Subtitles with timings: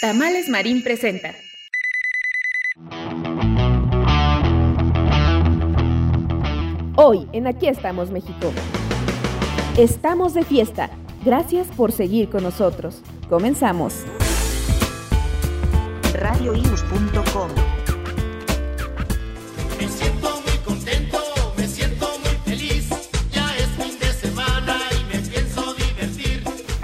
[0.00, 1.34] Tamales Marín presenta.
[6.96, 8.50] Hoy en Aquí estamos México.
[9.76, 10.88] Estamos de fiesta.
[11.22, 13.02] Gracias por seguir con nosotros.
[13.28, 14.06] Comenzamos.
[16.14, 17.69] radioius.com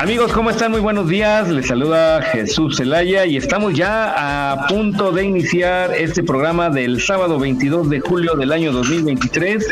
[0.07, 0.71] Amigos, ¿cómo están?
[0.71, 1.49] Muy buenos días.
[1.49, 7.41] Les saluda Jesús Zelaya y estamos ya a punto de iniciar este programa del sábado
[7.41, 9.67] 22 de julio del año 2023.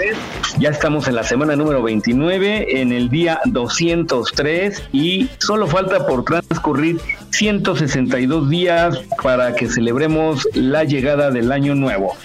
[0.58, 6.24] Ya estamos en la semana número 29, en el día 203 y solo falta por
[6.24, 12.16] transcurrir 162 días para que celebremos la llegada del año nuevo.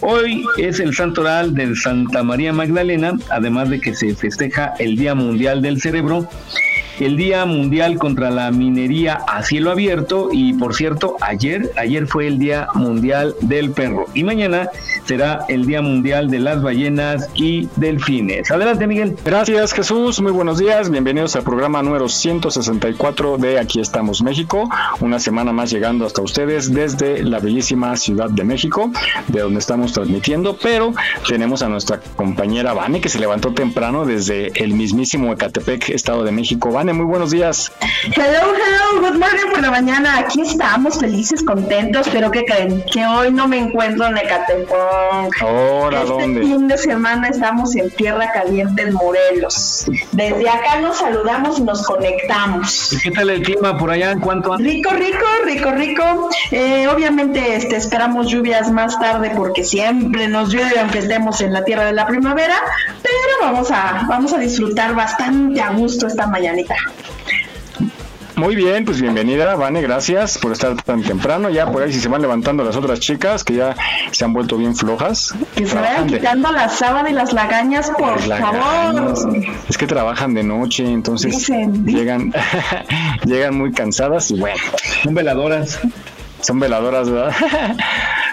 [0.00, 5.14] Hoy es el santoral de Santa María Magdalena, además de que se festeja el Día
[5.14, 6.26] Mundial del Cerebro
[7.00, 12.26] el Día Mundial contra la Minería a cielo abierto y por cierto, ayer, ayer fue
[12.26, 14.68] el Día Mundial del Perro y mañana
[15.04, 18.50] será el Día Mundial de las Ballenas y Delfines.
[18.50, 19.16] Adelante, Miguel.
[19.24, 20.20] Gracias, Jesús.
[20.20, 20.90] Muy buenos días.
[20.90, 24.68] Bienvenidos al programa número 164 de Aquí estamos México.
[25.00, 28.90] Una semana más llegando hasta ustedes desde la bellísima Ciudad de México,
[29.28, 30.92] de donde estamos transmitiendo, pero
[31.26, 36.32] tenemos a nuestra compañera Vane que se levantó temprano desde el mismísimo Ecatepec, Estado de
[36.32, 36.70] México.
[36.70, 37.70] Vane, muy buenos días.
[38.14, 40.18] Hello, hello, good morning por la mañana.
[40.18, 42.82] Aquí estamos felices, contentos, pero ¿qué creen?
[42.92, 44.70] Que hoy no me encuentro en Ecatepec.
[45.40, 46.40] Ahora, este ¿dónde?
[46.40, 49.86] fin de semana estamos en Tierra Caliente, en Morelos.
[50.12, 52.92] Desde acá nos saludamos y nos conectamos.
[52.92, 54.12] ¿Y qué tal el clima por allá?
[54.12, 54.56] ¿En cuánto?
[54.56, 56.30] Rico, rico, rico, rico.
[56.50, 61.64] Eh, obviamente este, esperamos lluvias más tarde porque siempre nos llueve aunque estemos en la
[61.64, 62.56] tierra de la primavera,
[63.02, 66.74] pero vamos a, vamos a disfrutar bastante a gusto esta mañanita.
[68.36, 71.50] Muy bien, pues bienvenida, Vane, gracias por estar tan temprano.
[71.50, 73.74] Ya por ahí si se van levantando las otras chicas que ya
[74.12, 75.34] se han vuelto bien flojas.
[75.56, 79.22] Que se vayan de- quitando la sábana y las lagañas, por Las lagañas.
[79.22, 79.44] favor.
[79.68, 81.84] Es que trabajan de noche, entonces Dicen.
[81.84, 82.32] llegan
[83.24, 84.56] llegan muy cansadas y bueno,
[85.02, 85.80] Son veladoras.
[86.40, 87.34] son veladoras, ¿verdad?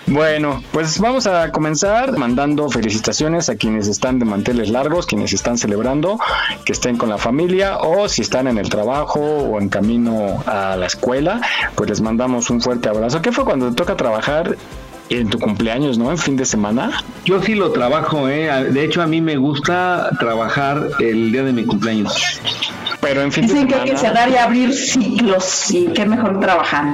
[0.07, 5.57] Bueno, pues vamos a comenzar mandando felicitaciones a quienes están de manteles largos, quienes están
[5.57, 6.19] celebrando,
[6.63, 10.75] que estén con la familia o si están en el trabajo o en camino a
[10.75, 11.41] la escuela,
[11.73, 13.23] pues les mandamos un fuerte abrazo.
[13.23, 14.55] ¿Qué fue cuando te toca trabajar
[15.09, 16.09] en tu cumpleaños, no?
[16.11, 17.03] En fin de semana.
[17.25, 18.49] Yo sí lo trabajo, ¿eh?
[18.71, 22.41] De hecho, a mí me gusta trabajar el día de mi cumpleaños.
[23.01, 24.19] Pero en fin Dicen de que hay que semana.
[24.21, 26.85] cerrar y abrir ciclos y qué mejor trabajar.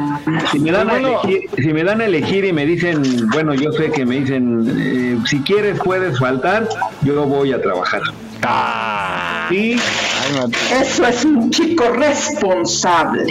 [0.51, 1.21] Si me, dan a Bueno.
[1.23, 3.01] elegir, si me dan a elegir y me dicen,
[3.31, 6.67] bueno, yo sé que me dicen, eh, si quieres puedes faltar,
[7.03, 8.01] yo voy a trabajar.
[8.43, 10.81] Ah, Sí, ay.
[10.81, 13.23] Eso es un chico responsable.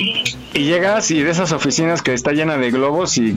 [0.53, 3.35] Y llegas y de esas oficinas que está llena de globos y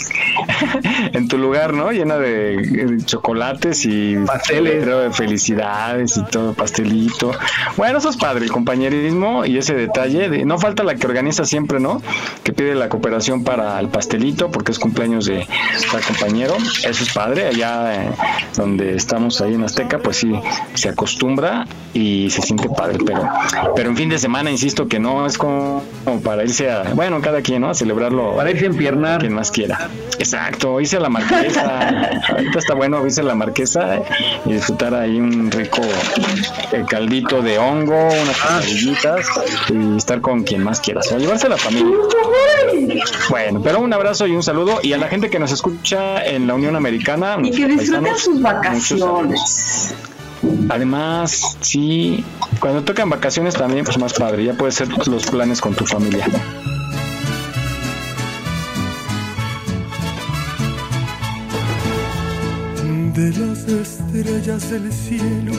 [1.13, 1.91] en tu lugar, ¿no?
[1.91, 4.85] Llena de, chocolates y Pasteles.
[4.85, 7.31] de felicidades y todo, pastelito.
[7.78, 10.29] Bueno, eso es padre, el compañerismo y ese detalle.
[10.29, 12.01] De, no falta la que organiza siempre, ¿no?
[12.44, 15.47] Que pide la cooperación para el pastelito porque es cumpleaños de
[15.91, 16.56] tal compañero.
[16.57, 17.47] Eso es padre.
[17.47, 18.09] Allá eh,
[18.56, 20.31] donde estamos ahí en Azteca, pues sí,
[20.74, 22.97] se acostumbra y se siente padre.
[23.06, 23.30] Pero,
[23.75, 27.03] pero en fin de semana, insisto que no es como, como para irse a, bueno,
[27.22, 27.69] cada quien, ¿no?
[27.69, 29.19] A celebrarlo para irse a empiernar.
[29.19, 29.90] quien más quiera.
[30.19, 32.09] Exacto, hice la marquesa.
[32.30, 34.02] Ahorita está bueno hice la marquesa
[34.46, 35.81] y disfrutar ahí un rico
[36.72, 39.28] eh, caldito de hongo, unas quesadillitas
[39.69, 41.12] y estar con quien más quieras.
[41.12, 41.96] O llevarse a la familia.
[43.30, 44.80] Bueno, pero un abrazo y un saludo.
[44.81, 47.38] Y a la gente que nos escucha en la Unión Americana.
[47.42, 49.94] Y que disfruten sus vacaciones.
[50.69, 52.24] Además, sí,
[52.60, 54.44] cuando tocan vacaciones también, pues más padre.
[54.44, 56.25] Ya puedes hacer los planes con tu familia.
[63.13, 65.54] De las estrellas del cielo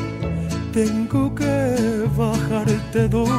[0.72, 3.30] tengo que bajarte dos.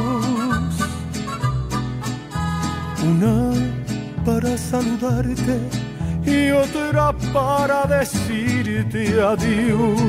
[3.03, 3.51] Una
[4.25, 5.59] para saludarte
[6.25, 9.99] y otra para decirte adiós.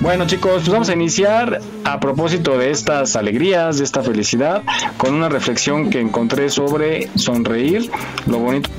[0.00, 4.62] Bueno chicos, pues vamos a iniciar a propósito de estas alegrías, de esta felicidad,
[4.96, 7.90] con una reflexión que encontré sobre sonreír,
[8.26, 8.70] lo bonito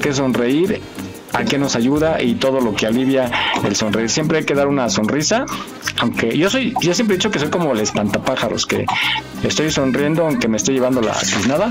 [0.00, 0.80] que es sonreír
[1.36, 3.30] a qué nos ayuda y todo lo que alivia
[3.64, 4.08] el sonreír.
[4.08, 5.44] Siempre hay que dar una sonrisa,
[5.98, 8.86] aunque yo soy, yo siempre he dicho que soy como el espantapájaros, que
[9.42, 11.14] estoy sonriendo aunque me estoy llevando la
[11.46, 11.68] nada,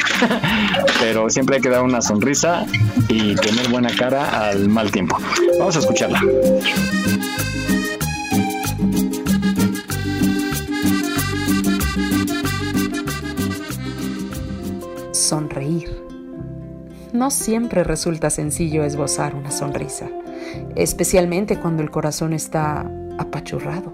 [1.00, 2.65] pero siempre hay que dar una sonrisa
[3.07, 5.17] y tener buena cara al mal tiempo.
[5.57, 6.21] Vamos a escucharla.
[15.11, 16.05] Sonreír
[17.15, 20.09] no siempre resulta sencillo esbozar una sonrisa,
[20.75, 23.94] especialmente cuando el corazón está apachurrado.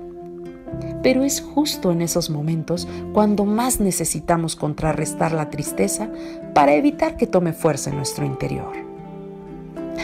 [1.03, 6.09] Pero es justo en esos momentos cuando más necesitamos contrarrestar la tristeza
[6.53, 8.73] para evitar que tome fuerza en nuestro interior.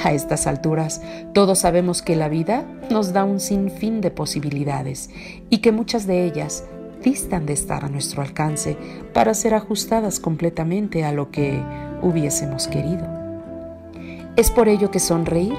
[0.04, 1.02] A estas alturas,
[1.34, 5.10] todos sabemos que la vida nos da un sinfín de posibilidades
[5.50, 6.66] y que muchas de ellas
[7.04, 8.78] distan de estar a nuestro alcance
[9.14, 11.62] para ser ajustadas completamente a lo que
[12.02, 13.06] hubiésemos querido.
[14.38, 15.56] Es por ello que sonreír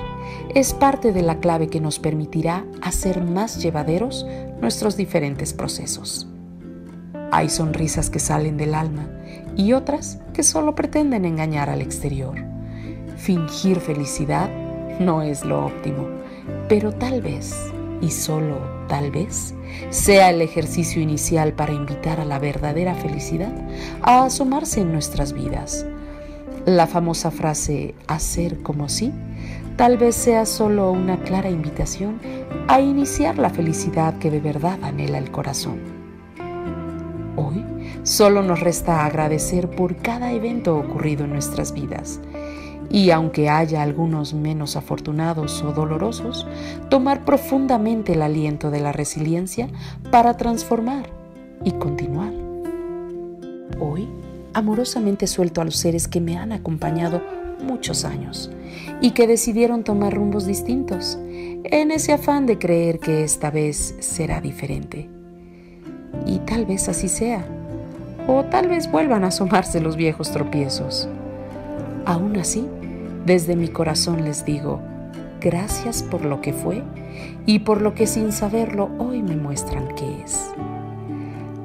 [0.54, 4.24] es parte de la clave que nos permitirá hacer más llevaderos
[4.60, 6.28] nuestros diferentes procesos.
[7.32, 9.08] Hay sonrisas que salen del alma
[9.56, 12.36] y otras que solo pretenden engañar al exterior.
[13.16, 14.48] Fingir felicidad
[15.00, 16.08] no es lo óptimo,
[16.68, 17.54] pero tal vez,
[18.00, 19.54] y solo tal vez,
[19.90, 23.52] sea el ejercicio inicial para invitar a la verdadera felicidad
[24.02, 25.84] a asomarse en nuestras vidas
[26.76, 29.12] la famosa frase hacer como si
[29.76, 32.20] tal vez sea solo una clara invitación
[32.66, 35.78] a iniciar la felicidad que de verdad anhela el corazón.
[37.36, 37.64] Hoy
[38.02, 42.20] solo nos resta agradecer por cada evento ocurrido en nuestras vidas
[42.90, 46.46] y aunque haya algunos menos afortunados o dolorosos,
[46.88, 49.68] tomar profundamente el aliento de la resiliencia
[50.10, 51.10] para transformar
[51.64, 52.32] y continuar.
[53.78, 54.08] Hoy
[54.54, 57.22] amorosamente suelto a los seres que me han acompañado
[57.62, 58.50] muchos años
[59.00, 64.40] y que decidieron tomar rumbos distintos en ese afán de creer que esta vez será
[64.40, 65.08] diferente.
[66.26, 67.44] Y tal vez así sea,
[68.26, 71.08] o tal vez vuelvan a asomarse los viejos tropiezos.
[72.04, 72.66] Aún así,
[73.26, 74.80] desde mi corazón les digo,
[75.40, 76.82] gracias por lo que fue
[77.46, 80.50] y por lo que sin saberlo hoy me muestran que es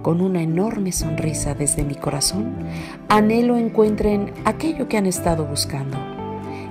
[0.03, 2.53] con una enorme sonrisa desde mi corazón,
[3.07, 5.97] anhelo encuentren aquello que han estado buscando,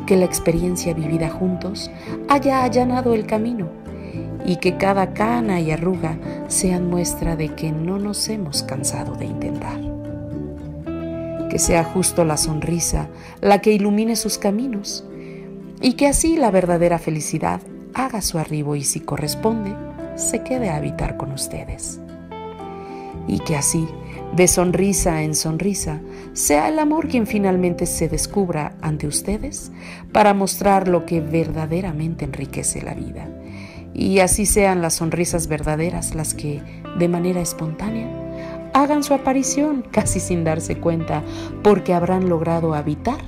[0.06, 1.90] que la experiencia vivida juntos
[2.28, 3.70] haya allanado el camino
[4.44, 6.18] y que cada cana y arruga
[6.48, 9.80] sean muestra de que no nos hemos cansado de intentar.
[11.48, 13.08] Que sea justo la sonrisa
[13.40, 15.04] la que ilumine sus caminos
[15.80, 17.62] y que así la verdadera felicidad
[17.94, 19.74] haga su arribo y si corresponde,
[20.16, 22.01] se quede a habitar con ustedes
[23.26, 23.88] y que así,
[24.34, 26.00] de sonrisa en sonrisa,
[26.32, 29.72] sea el amor quien finalmente se descubra ante ustedes
[30.12, 33.28] para mostrar lo que verdaderamente enriquece la vida.
[33.94, 36.62] Y así sean las sonrisas verdaderas las que,
[36.98, 38.08] de manera espontánea,
[38.72, 41.22] hagan su aparición casi sin darse cuenta
[41.62, 43.20] porque habrán logrado habitar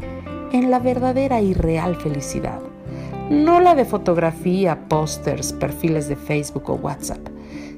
[0.53, 2.61] en la verdadera y real felicidad.
[3.31, 7.27] No la de fotografía, pósters, perfiles de Facebook o WhatsApp,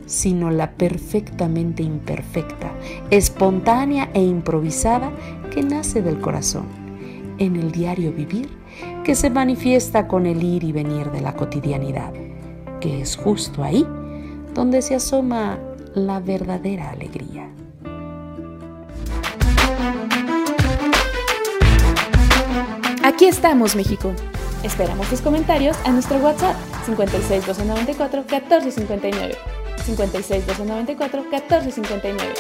[0.07, 2.73] sino la perfectamente imperfecta,
[3.11, 5.11] espontánea e improvisada
[5.51, 6.67] que nace del corazón,
[7.39, 8.49] en el diario vivir
[9.05, 12.13] que se manifiesta con el ir y venir de la cotidianidad,
[12.81, 13.87] que es justo ahí
[14.55, 15.59] donde se asoma
[15.95, 17.49] la verdadera alegría.
[23.03, 24.13] Aquí estamos, México.
[24.63, 29.56] Esperamos tus comentarios a nuestro WhatsApp 56 294 1459.
[29.85, 32.35] 56 294 1459.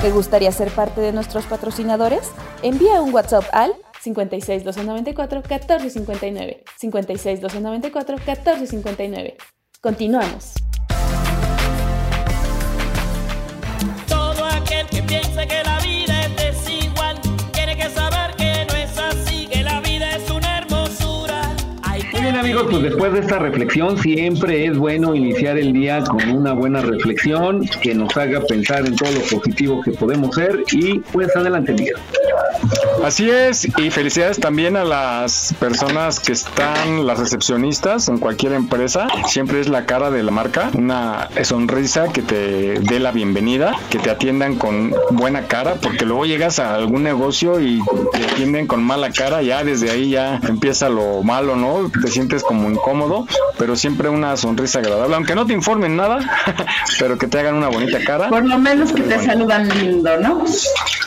[0.00, 2.30] ¿Te gustaría ser parte de nuestros patrocinadores?
[2.62, 6.64] Envía un WhatsApp al 56 294 1459.
[6.78, 9.36] 56 294 1459.
[9.80, 10.54] Continuamos.
[14.08, 15.80] Todo aquel que piensa que la
[22.20, 26.52] bien amigos, pues después de esta reflexión siempre es bueno iniciar el día con una
[26.52, 31.34] buena reflexión que nos haga pensar en todo lo positivo que podemos ser y pues
[31.34, 31.96] adelante Miguel.
[33.02, 39.08] Así es, y felicidades también a las personas que están, las recepcionistas en cualquier empresa.
[39.26, 43.98] Siempre es la cara de la marca, una sonrisa que te dé la bienvenida, que
[43.98, 47.80] te atiendan con buena cara, porque luego llegas a algún negocio y
[48.12, 51.90] te atienden con mala cara, ya desde ahí ya empieza lo malo, ¿no?
[52.10, 53.24] Te sientes como incómodo,
[53.56, 56.18] pero siempre una sonrisa agradable, aunque no te informen nada,
[56.98, 58.28] pero que te hagan una bonita cara.
[58.28, 60.42] Por lo menos que te saludan lindo, ¿no?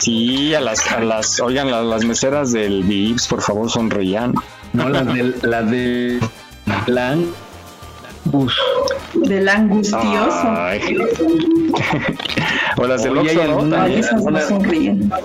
[0.00, 4.32] Sí, a las, a las, oigan, las, las meseras del VIPS, por favor, sonreían.
[4.72, 6.20] No, las de, las de
[6.86, 7.18] la
[8.24, 8.54] Bus.
[9.14, 10.42] Del angustioso.
[10.44, 10.80] Ay.
[12.76, 13.76] o las del Oye, hay Oxxo, ¿no?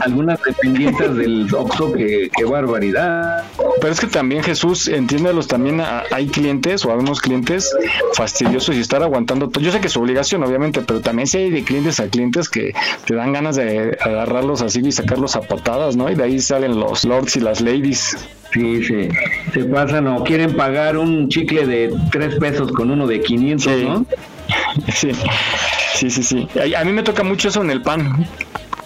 [0.01, 3.43] algunas, Ay, dependientes del Oxxo que, qué barbaridad.
[3.81, 7.73] Pero es que también Jesús, entiéndelos, también a- hay clientes o algunos clientes
[8.13, 9.49] fastidiosos y estar aguantando.
[9.59, 12.49] Yo sé que es su obligación, obviamente, pero también si hay de clientes a clientes
[12.49, 12.73] que
[13.05, 16.09] te dan ganas de agarrarlos así y sacarlos a patadas, ¿no?
[16.11, 18.17] Y de ahí salen los lords y las ladies.
[18.53, 19.09] Sí, se,
[19.53, 23.83] se pasan o quieren pagar un chicle de 3 pesos con uno de 500, Sí.
[23.85, 24.05] ¿no?
[24.93, 25.11] Sí,
[25.93, 26.23] sí, sí.
[26.23, 26.47] sí.
[26.75, 28.25] A, a mí me toca mucho eso en el pan.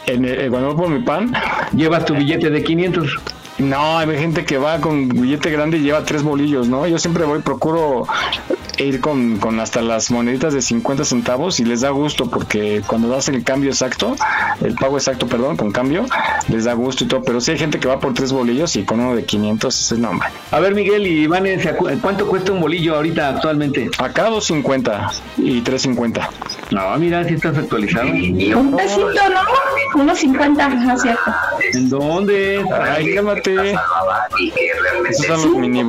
[0.05, 1.34] En el- cuando voy por mi pan,
[1.75, 3.17] Llevas tu billete de 500.
[3.60, 6.86] No, hay gente que va con billete grande y lleva tres bolillos, ¿no?
[6.88, 8.05] Yo siempre voy, procuro
[8.77, 13.08] ir con, con hasta las moneditas de 50 centavos y les da gusto porque cuando
[13.10, 14.15] das el cambio exacto,
[14.62, 16.06] el pago exacto, perdón, con cambio,
[16.48, 17.24] les da gusto y todo.
[17.24, 19.84] Pero sí hay gente que va por tres bolillos y con uno de 500, ese
[19.84, 20.27] es el nombre.
[20.51, 23.89] A ver, Miguel y Iván, ¿se acu- ¿cuánto cuesta un bolillo ahorita actualmente?
[24.00, 26.27] Acá 2.50 y 3.50.
[26.72, 28.08] No, mira, si estás actualizado.
[28.10, 30.01] Un pesito, ¿no?
[30.01, 31.22] Unos 50, no es cierto.
[31.74, 32.65] ¿En dónde?
[32.82, 33.75] Ay, cálmate.
[35.10, 35.84] Esos son los mini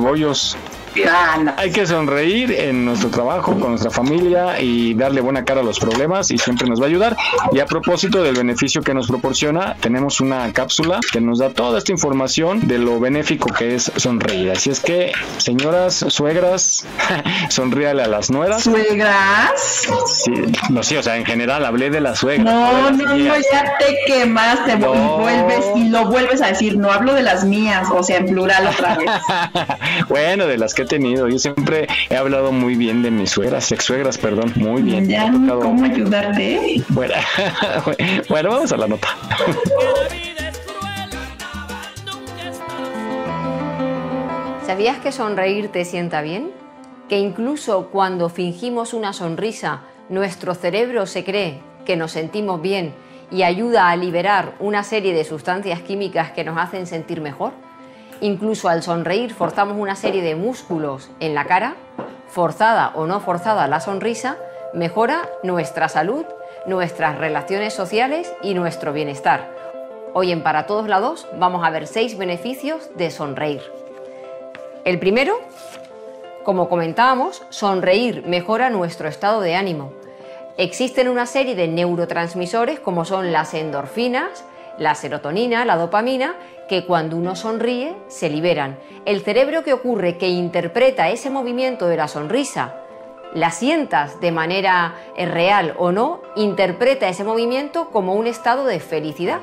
[1.09, 1.53] Ah, no.
[1.57, 5.79] Hay que sonreír en nuestro trabajo, con nuestra familia y darle buena cara a los
[5.79, 7.17] problemas y siempre nos va a ayudar.
[7.51, 11.77] Y a propósito del beneficio que nos proporciona, tenemos una cápsula que nos da toda
[11.79, 14.51] esta información de lo benéfico que es sonreír.
[14.51, 16.85] Así es que, señoras, suegras,
[17.49, 18.63] sonríale a las nueras.
[18.63, 19.87] ¿Suegras?
[20.07, 20.31] Sí,
[20.69, 22.45] no sé, o sea, en general hablé de las suegras.
[22.45, 23.45] No, no, no, mías.
[23.51, 24.93] ya te quemaste No.
[24.95, 26.77] y vuelves y lo vuelves a decir.
[26.77, 29.09] No hablo de las mías, o sea, en plural otra vez.
[30.09, 31.27] bueno, de las que he tenido.
[31.27, 35.07] Yo siempre he hablado muy bien de mis suegras, ex suegras, perdón, muy bien.
[35.07, 36.83] Ya, tocado- ¿cómo ayudarte?
[36.89, 37.13] Bueno,
[38.29, 39.07] bueno, vamos a la nota.
[44.65, 46.51] ¿Sabías que sonreír te sienta bien?
[47.07, 52.93] Que incluso cuando fingimos una sonrisa, nuestro cerebro se cree que nos sentimos bien
[53.31, 57.53] y ayuda a liberar una serie de sustancias químicas que nos hacen sentir mejor.
[58.21, 61.75] Incluso al sonreír forzamos una serie de músculos en la cara,
[62.27, 64.37] forzada o no forzada la sonrisa,
[64.73, 66.25] mejora nuestra salud,
[66.65, 69.53] nuestras relaciones sociales y nuestro bienestar.
[70.13, 73.61] Hoy en Para Todos Lados vamos a ver seis beneficios de sonreír.
[74.85, 75.37] El primero,
[76.43, 79.91] como comentábamos, sonreír mejora nuestro estado de ánimo.
[80.57, 84.45] Existen una serie de neurotransmisores como son las endorfinas,
[84.77, 86.35] la serotonina, la dopamina,
[86.67, 88.77] que cuando uno sonríe se liberan.
[89.05, 92.75] El cerebro que ocurre que interpreta ese movimiento de la sonrisa,
[93.33, 98.79] la sientas de manera eh, real o no, interpreta ese movimiento como un estado de
[98.79, 99.39] felicidad.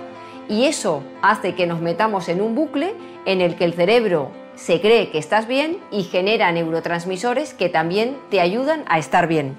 [0.48, 2.94] Y eso hace que nos metamos en un bucle
[3.26, 8.18] en el que el cerebro se cree que estás bien y genera neurotransmisores que también
[8.30, 9.56] te ayudan a estar bien.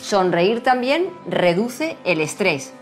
[0.00, 2.72] Sonreír también reduce el estrés.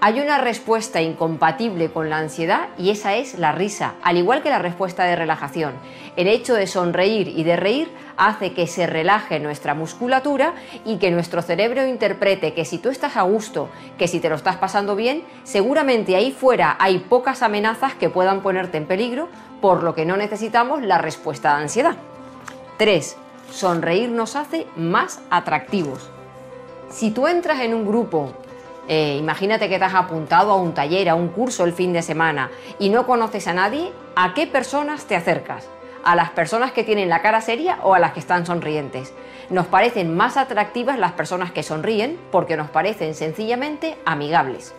[0.00, 4.50] Hay una respuesta incompatible con la ansiedad y esa es la risa, al igual que
[4.50, 5.72] la respuesta de relajación.
[6.14, 11.10] El hecho de sonreír y de reír hace que se relaje nuestra musculatura y que
[11.10, 14.94] nuestro cerebro interprete que si tú estás a gusto, que si te lo estás pasando
[14.94, 19.28] bien, seguramente ahí fuera hay pocas amenazas que puedan ponerte en peligro,
[19.60, 21.96] por lo que no necesitamos la respuesta de ansiedad.
[22.76, 23.16] 3.
[23.50, 26.08] Sonreír nos hace más atractivos.
[26.88, 28.32] Si tú entras en un grupo,
[28.88, 32.02] eh, imagínate que te has apuntado a un taller, a un curso el fin de
[32.02, 35.68] semana y no conoces a nadie, ¿a qué personas te acercas?
[36.04, 39.12] ¿A las personas que tienen la cara seria o a las que están sonrientes?
[39.50, 44.74] Nos parecen más atractivas las personas que sonríen porque nos parecen sencillamente amigables.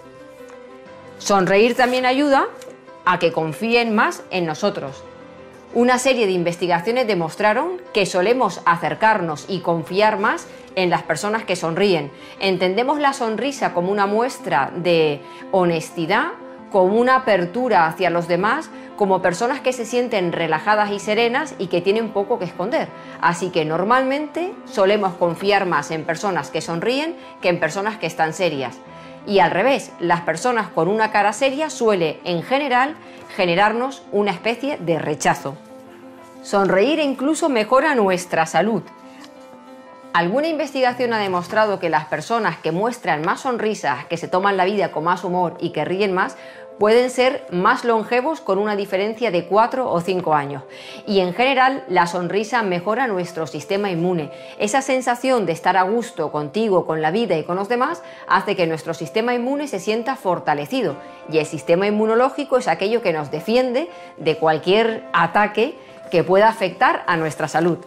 [1.19, 2.47] Sonreír también ayuda
[3.05, 5.03] a que confíen más en nosotros.
[5.75, 11.55] Una serie de investigaciones demostraron que solemos acercarnos y confiar más en las personas que
[11.55, 12.11] sonríen.
[12.39, 15.21] Entendemos la sonrisa como una muestra de
[15.51, 16.29] honestidad,
[16.71, 21.67] como una apertura hacia los demás, como personas que se sienten relajadas y serenas y
[21.67, 22.87] que tienen poco que esconder.
[23.21, 28.33] Así que normalmente solemos confiar más en personas que sonríen que en personas que están
[28.33, 28.75] serias.
[29.25, 32.95] Y al revés, las personas con una cara seria suele, en general,
[33.35, 35.55] generarnos una especie de rechazo.
[36.41, 38.81] Sonreír incluso mejora nuestra salud.
[40.13, 44.65] Alguna investigación ha demostrado que las personas que muestran más sonrisas, que se toman la
[44.65, 46.35] vida con más humor y que ríen más,
[46.79, 50.63] pueden ser más longevos con una diferencia de 4 o 5 años.
[51.05, 54.31] Y en general la sonrisa mejora nuestro sistema inmune.
[54.57, 58.55] Esa sensación de estar a gusto contigo, con la vida y con los demás hace
[58.55, 60.95] que nuestro sistema inmune se sienta fortalecido.
[61.31, 65.75] Y el sistema inmunológico es aquello que nos defiende de cualquier ataque
[66.09, 67.77] que pueda afectar a nuestra salud.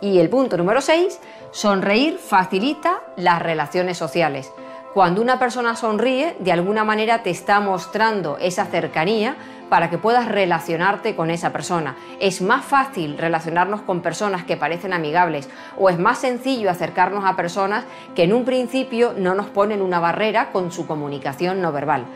[0.00, 4.50] Y el punto número 6, sonreír facilita las relaciones sociales.
[4.94, 9.36] Cuando una persona sonríe, de alguna manera te está mostrando esa cercanía
[9.68, 11.94] para que puedas relacionarte con esa persona.
[12.20, 17.36] Es más fácil relacionarnos con personas que parecen amigables o es más sencillo acercarnos a
[17.36, 22.06] personas que en un principio no nos ponen una barrera con su comunicación no verbal.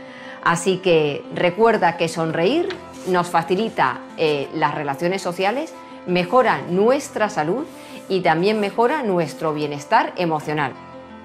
[0.43, 2.69] Así que recuerda que sonreír
[3.07, 5.75] nos facilita eh, las relaciones sociales,
[6.07, 7.67] mejora nuestra salud
[8.09, 10.73] y también mejora nuestro bienestar emocional.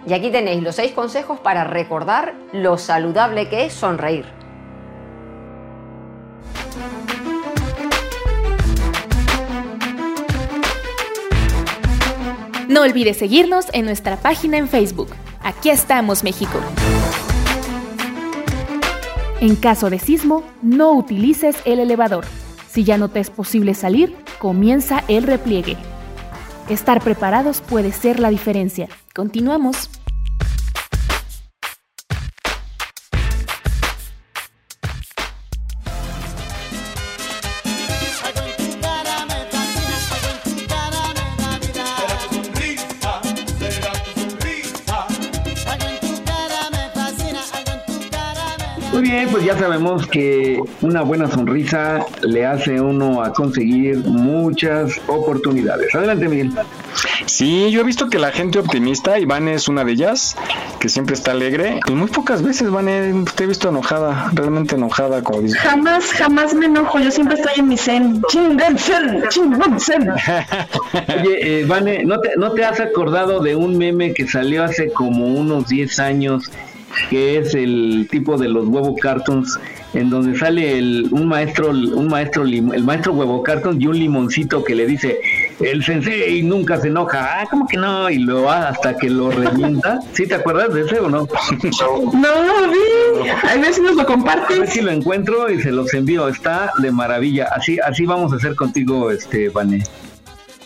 [0.07, 4.25] Y aquí tenéis los seis consejos para recordar lo saludable que es sonreír.
[12.69, 15.09] No olvides seguirnos en nuestra página en Facebook.
[15.41, 16.57] Aquí estamos, México.
[19.41, 22.25] En caso de sismo, no utilices el elevador.
[22.69, 25.75] Si ya no te es posible salir, comienza el repliegue.
[26.69, 28.87] Estar preparados puede ser la diferencia.
[29.13, 29.89] Continuamos.
[49.57, 55.93] Ya sabemos que una buena sonrisa le hace uno a conseguir muchas oportunidades.
[55.95, 56.51] Adelante, Miguel.
[57.25, 60.35] Sí, yo he visto que la gente optimista, Iván es una de ellas,
[60.79, 61.79] que siempre está alegre.
[61.87, 65.57] Y muy pocas veces, Iván, te he visto enojada, realmente enojada, como dice.
[65.57, 68.21] Jamás, jamás me enojo, yo siempre estoy en mi zen.
[68.29, 70.09] Chingón zen, chingón zen.
[71.19, 74.91] Oye, eh, Vane, ¿no te, ¿no te has acordado de un meme que salió hace
[74.91, 76.51] como unos 10 años
[77.09, 79.59] que es el tipo de los huevo cartons
[79.93, 84.63] en donde sale el, un maestro un maestro el maestro huevo cartons y un limoncito
[84.63, 85.19] que le dice
[85.59, 89.31] el sensei nunca se enoja ah cómo que no y lo va hasta que lo
[89.31, 89.99] revienta.
[90.13, 91.27] ¿sí te acuerdas de ese o no?
[92.13, 93.29] no vi.
[93.29, 94.57] A ver si nos lo compartes.
[94.57, 96.27] A ver si lo encuentro y se los envío.
[96.27, 97.47] Está de maravilla.
[97.55, 99.83] Así así vamos a hacer contigo este Vané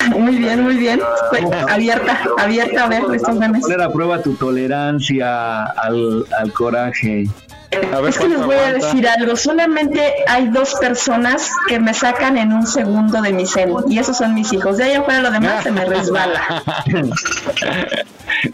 [0.09, 0.99] muy bien, muy bien.
[1.29, 3.61] Pues, abierta, abierta a ver estos memes.
[3.61, 7.25] Poner a prueba tu tolerancia al, al coraje.
[7.71, 12.51] es que les voy a decir algo, solamente hay dos personas que me sacan en
[12.53, 14.77] un segundo de mi zen y esos son mis hijos.
[14.77, 16.63] De ahí afuera lo demás se me resbala.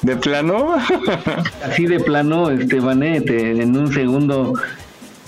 [0.02, 0.76] ¿De plano?
[1.66, 4.54] Así de plano, Estebanete, en un segundo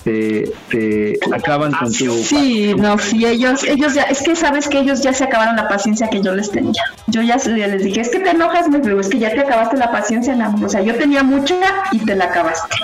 [0.04, 4.78] te, te acaban con tu sí no sí ellos ellos ya es que sabes que
[4.78, 6.82] ellos ya se acabaron la paciencia que yo les tenía.
[7.08, 9.76] Yo ya les dije es que te enojas me digo es que ya te acabaste
[9.76, 11.54] la paciencia o sea yo tenía mucha
[11.92, 12.76] y te la acabaste.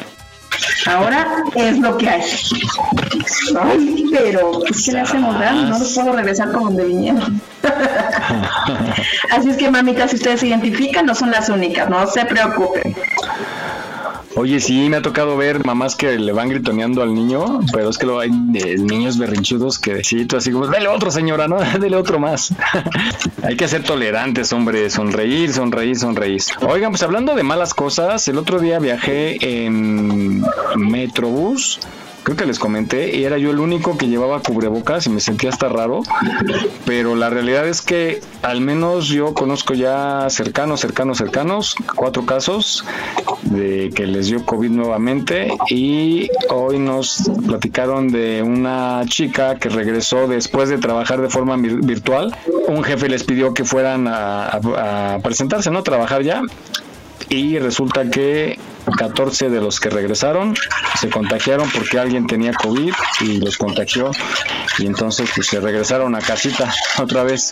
[0.87, 2.23] Ahora es lo que hay.
[3.61, 7.41] Ay pero es que le hacemos daño no los puedo regresar por donde vinieron.
[9.31, 12.95] Así es que mamitas si ustedes se identifican no son las únicas no se preocupen
[14.38, 17.96] Oye, sí, me ha tocado ver mamás que le van gritoneando al niño, pero es
[17.96, 21.57] que lo hay eh, niños berrinchudos que sí, así como, dale otro señora, ¿no?
[21.81, 22.55] dale otro más.
[23.42, 26.42] hay que ser tolerantes, hombre, sonreír, sonreír, sonreír.
[26.68, 30.44] Oigan, pues hablando de malas cosas, el otro día viajé en
[30.77, 31.81] Metrobús
[32.27, 35.49] creo que les comenté, y era yo el único que llevaba cubrebocas y me sentía
[35.49, 36.03] hasta raro,
[36.85, 42.85] pero la realidad es que al menos yo conozco ya cercanos, cercanos, cercanos, cuatro casos
[43.43, 50.27] de que les dio COVID nuevamente y hoy nos platicaron de una chica que regresó
[50.27, 52.37] después de trabajar de forma virtual.
[52.67, 54.47] Un jefe les pidió que fueran a,
[55.15, 55.85] a presentarse, ¿no?
[55.85, 56.43] Trabajar ya
[57.29, 58.59] y resulta que
[58.92, 60.55] 14 de los que regresaron
[60.99, 64.11] se contagiaron porque alguien tenía COVID y los contagió
[64.79, 67.51] y entonces pues se regresaron a casita otra vez.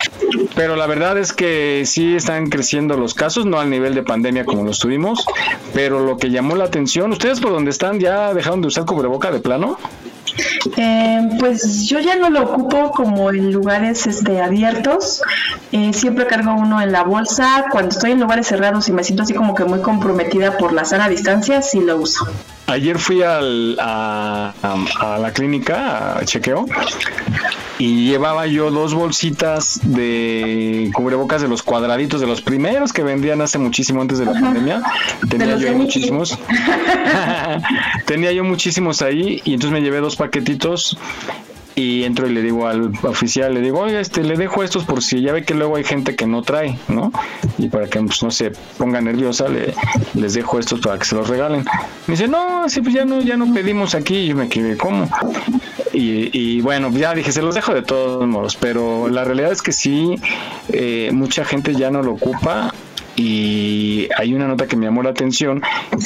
[0.55, 4.45] Pero la verdad es que sí están creciendo los casos, no al nivel de pandemia
[4.45, 5.25] como los tuvimos,
[5.73, 9.31] pero lo que llamó la atención, ¿ustedes por donde están ya dejaron de usar cubreboca
[9.31, 9.79] de plano?
[10.77, 15.23] Eh, pues yo ya no lo ocupo como en lugares este, abiertos.
[15.73, 17.67] Eh, siempre cargo uno en la bolsa.
[17.71, 20.85] Cuando estoy en lugares cerrados y me siento así como que muy comprometida por la
[20.85, 22.27] sana distancia, sí lo uso.
[22.67, 26.67] Ayer fui al, a, a, la clínica, a chequeo,
[27.79, 33.41] y llevaba yo dos bolsitas de cubrebocas de los cuadraditos, de los primeros que vendían
[33.41, 34.83] hace muchísimo antes de la pandemia.
[35.29, 36.39] Tenía yo muchísimos.
[38.07, 40.97] Tenía yo muchísimos ahí y entonces me llevé dos paquetitos
[41.77, 45.03] y entro y le digo al oficial, le digo, oye, este, le dejo estos por
[45.03, 47.13] si ya ve que luego hay gente que no trae, ¿no?
[47.59, 49.75] Y para que pues, no se ponga nerviosa, le,
[50.15, 51.65] les dejo estos para que se los regalen.
[52.07, 54.15] Me dice, no, sí, pues ya no, ya no pedimos aquí.
[54.15, 55.09] Y yo me quedé, ¿cómo?
[55.95, 59.63] Y, y bueno, ya dije, se los dejo de todos modos, pero la realidad es
[59.63, 60.17] que sí,
[60.71, 62.75] eh, mucha gente ya no lo ocupa
[63.17, 65.63] y hay una nota que me llamó la atención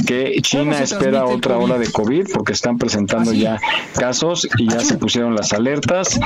[0.06, 3.58] que China espera otra ola de COVID porque están presentando ya
[3.94, 6.20] casos y ya se pusieron las alertas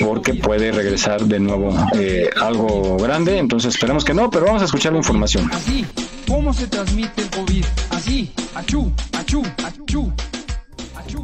[0.00, 4.66] porque puede regresar de nuevo eh, algo grande, entonces esperemos que no, pero vamos a
[4.66, 5.50] escuchar la información.
[5.52, 5.86] Así,
[6.28, 7.64] ¿cómo se transmite el COVID?
[7.90, 10.12] Así, achú, achú, achú.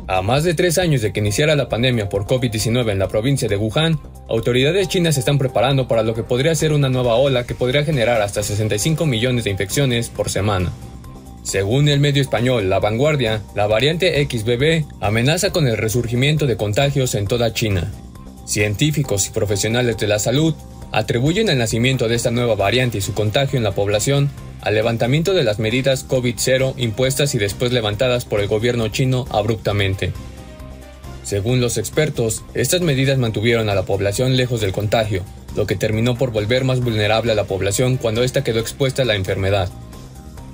[0.06, 3.48] A más de tres años de que iniciara la pandemia por COVID-19 en la provincia
[3.48, 7.54] de Wuhan, autoridades chinas están preparando para lo que podría ser una nueva ola que
[7.54, 10.72] podría generar hasta 65 millones de infecciones por semana.
[11.42, 17.14] Según el medio español La Vanguardia, la variante XBB amenaza con el resurgimiento de contagios
[17.14, 17.90] en toda China.
[18.44, 20.54] Científicos y profesionales de la salud
[20.92, 24.30] atribuyen el nacimiento de esta nueva variante y su contagio en la población
[24.62, 30.12] al levantamiento de las medidas COVID-0 impuestas y después levantadas por el gobierno chino abruptamente.
[31.22, 35.22] Según los expertos, estas medidas mantuvieron a la población lejos del contagio,
[35.56, 39.04] lo que terminó por volver más vulnerable a la población cuando ésta quedó expuesta a
[39.04, 39.68] la enfermedad.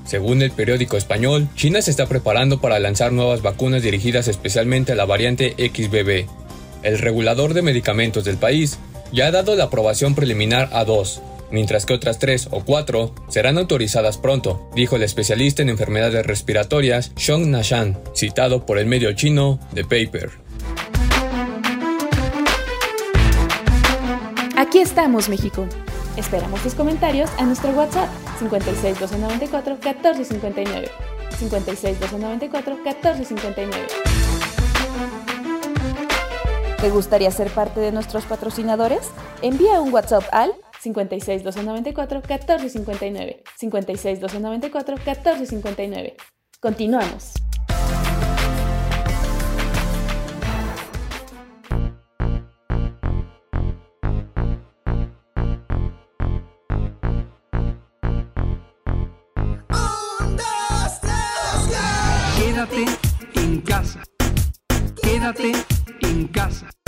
[0.04, 4.94] Según el periódico español, China se está preparando para lanzar nuevas vacunas dirigidas especialmente a
[4.94, 6.28] la variante XBB.
[6.82, 8.78] El regulador de medicamentos del país
[9.12, 13.58] ya ha dado la aprobación preliminar a dos, mientras que otras tres o cuatro serán
[13.58, 19.58] autorizadas pronto, dijo el especialista en enfermedades respiratorias Xiong Nashan, citado por el medio chino
[19.74, 20.30] The Paper.
[24.56, 25.66] Aquí estamos, México.
[26.16, 30.90] Esperamos tus comentarios a nuestro WhatsApp 56 294 1459.
[31.38, 33.86] 56 294 1459.
[36.80, 39.10] ¿Te gustaría ser parte de nuestros patrocinadores?
[39.42, 40.54] Envía un WhatsApp al
[40.92, 43.42] 56 294 1459.
[43.56, 46.16] 56 294 1459.
[46.60, 47.45] Continuamos.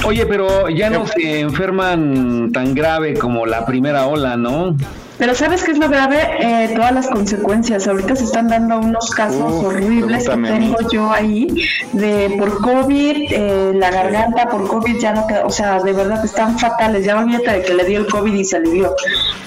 [0.08, 4.74] Oye, pero ya no se enferman tan grave como la primera ola, ¿no?
[5.18, 6.18] Pero ¿sabes qué es lo grave?
[6.40, 7.88] Eh, todas las consecuencias.
[7.88, 11.48] Ahorita se están dando unos casos horribles que tengo yo ahí
[11.92, 16.24] de por COVID, eh, la garganta por COVID ya no queda, o sea, de verdad
[16.24, 17.04] están fatales.
[17.04, 18.94] Ya olvídate de que le dio el COVID y se alivió.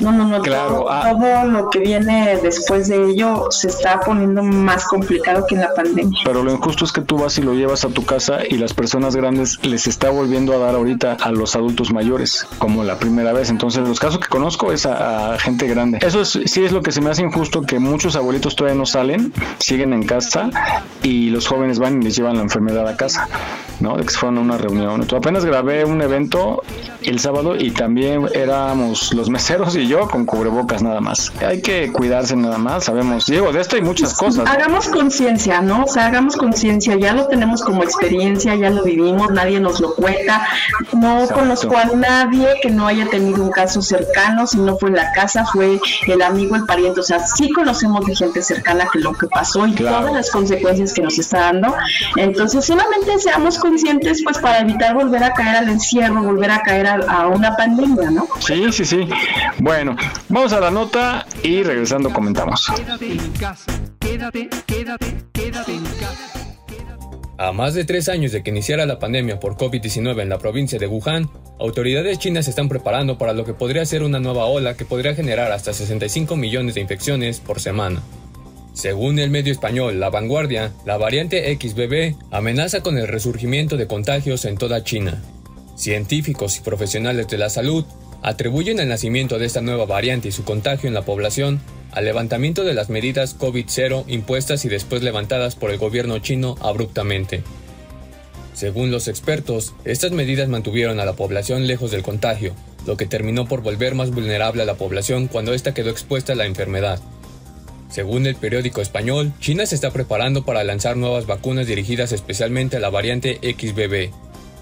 [0.02, 0.42] No, no, no.
[0.42, 1.10] Claro, todo, ah.
[1.10, 5.74] todo lo que viene después de ello se está poniendo más complicado que en la
[5.74, 6.20] pandemia.
[6.26, 8.74] Pero lo injusto es que tú vas y lo llevas a tu casa y las
[8.74, 13.32] personas grandes les está volviendo a dar ahorita a los adultos mayores, como la primera
[13.32, 13.50] vez.
[13.50, 16.00] Entonces, los casos que conozco es a, a gente grande.
[16.02, 18.86] Eso es, sí es lo que se me hace injusto, que muchos abuelitos todavía no
[18.86, 20.50] salen, siguen en casa
[21.04, 23.28] y los jóvenes van y les llevan la enfermedad a casa,
[23.80, 23.98] ¿no?
[23.98, 25.06] De que se fueron a una reunión.
[25.06, 26.62] Tú apenas grabé un evento
[27.04, 31.32] el sábado y también éramos los meseros y yo con cubrebocas nada más.
[31.46, 33.26] Hay que cuidarse nada más, sabemos.
[33.26, 34.48] Diego, de esto hay muchas cosas.
[34.48, 35.84] Hagamos conciencia, ¿no?
[35.84, 39.96] O sea, hagamos conciencia, ya lo tenemos como experiencia, ya lo vivimos, nadie nos lo
[39.96, 40.48] cuenta.
[40.94, 41.36] No Exacto.
[41.36, 45.12] conozco a nadie que no haya tenido un caso cercano, si no fue en la
[45.14, 47.00] casa, fue el amigo, el pariente.
[47.00, 50.00] O sea, sí conocemos de gente cercana que lo que pasó y Claro.
[50.00, 51.74] todas las consecuencias que nos está dando.
[52.18, 56.88] Entonces, solamente seamos conscientes, pues, para evitar volver a caer al encierro, volver a caer
[56.88, 58.28] a, a una pandemia, ¿no?
[58.40, 59.08] Sí, sí, sí.
[59.60, 59.96] Bueno,
[60.30, 62.72] vamos a la nota y regresando comentamos.
[62.76, 63.72] Quédate en casa.
[64.00, 66.41] Quédate, quédate, quédate en casa.
[67.38, 70.78] A más de tres años de que iniciara la pandemia por COVID-19 en la provincia
[70.78, 74.86] de Wuhan, autoridades chinas están preparando para lo que podría ser una nueva ola que
[74.86, 78.02] podría generar hasta 65 millones de infecciones por semana.
[78.74, 84.46] Según el medio español La Vanguardia, la variante XBB amenaza con el resurgimiento de contagios
[84.46, 85.22] en toda China.
[85.76, 87.86] Científicos y profesionales de la salud
[88.22, 91.60] atribuyen el nacimiento de esta nueva variante y su contagio en la población
[91.92, 97.44] al levantamiento de las medidas COVID-0 impuestas y después levantadas por el gobierno chino abruptamente.
[98.54, 102.54] Según los expertos, estas medidas mantuvieron a la población lejos del contagio,
[102.86, 106.36] lo que terminó por volver más vulnerable a la población cuando ésta quedó expuesta a
[106.36, 107.00] la enfermedad.
[107.90, 112.80] Según el periódico español, China se está preparando para lanzar nuevas vacunas dirigidas especialmente a
[112.80, 114.14] la variante XBB.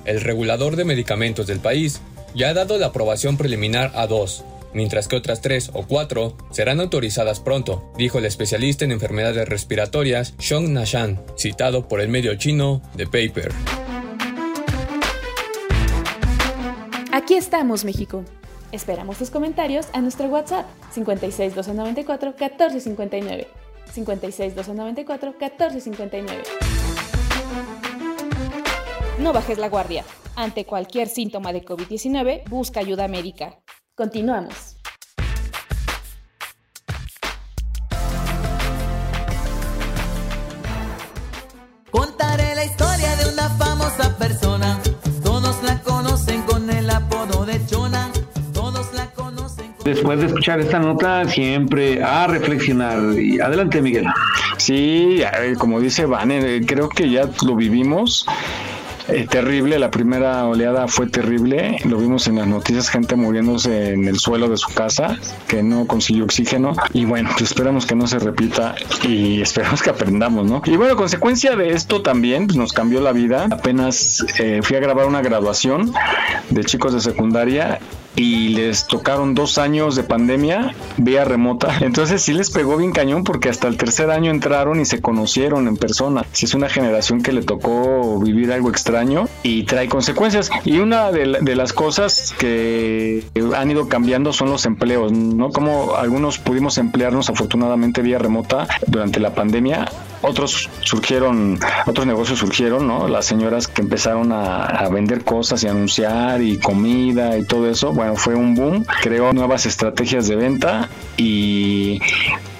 [0.05, 2.01] el regulador de medicamentos del país,
[2.33, 6.79] ya ha dado la aprobación preliminar a dos, mientras que otras tres o cuatro serán
[6.79, 12.81] autorizadas pronto, dijo el especialista en enfermedades respiratorias Xiong Nashan, citado por el medio chino
[12.95, 13.51] The Paper.
[17.11, 18.23] Aquí estamos, México.
[18.71, 23.47] Esperamos tus comentarios a nuestro WhatsApp 56 294 1459.
[23.91, 26.43] 56 294 1459.
[29.19, 30.05] No bajes la guardia.
[30.35, 33.59] Ante cualquier síntoma de COVID-19, busca ayuda médica.
[33.99, 34.77] Continuamos.
[41.91, 44.79] Contaré la historia de una famosa persona.
[45.21, 48.09] Todos la conocen con el apodo de Chona.
[48.53, 49.75] Todos la conocen.
[49.83, 53.19] Después de escuchar esta nota, siempre a reflexionar.
[53.19, 54.05] Y adelante, Miguel.
[54.55, 55.21] Sí,
[55.57, 58.25] como dice Vane, creo que ya lo vivimos
[59.11, 64.07] eh, terrible, la primera oleada fue terrible, lo vimos en las noticias, gente muriéndose en
[64.07, 65.17] el suelo de su casa,
[65.47, 68.75] que no consiguió oxígeno, y bueno, pues esperamos que no se repita
[69.07, 70.61] y esperamos que aprendamos, ¿no?
[70.65, 74.79] Y bueno, consecuencia de esto también, pues nos cambió la vida, apenas eh, fui a
[74.79, 75.93] grabar una graduación
[76.49, 77.79] de chicos de secundaria
[78.19, 81.77] y les tocaron dos años de pandemia vía remota.
[81.81, 85.69] Entonces sí les pegó bien cañón porque hasta el tercer año entraron y se conocieron
[85.69, 86.25] en persona.
[86.33, 90.51] Si es una generación que le tocó vivir algo extraño y trae consecuencias.
[90.65, 93.23] Y una de, de las cosas que
[93.55, 95.51] han ido cambiando son los empleos, ¿no?
[95.51, 99.87] Como algunos pudimos emplearnos afortunadamente vía remota durante la pandemia
[100.21, 103.07] otros surgieron, otros negocios surgieron, ¿no?
[103.07, 108.15] Las señoras que empezaron a, vender cosas y anunciar y comida y todo eso, bueno,
[108.15, 111.99] fue un boom, creó nuevas estrategias de venta y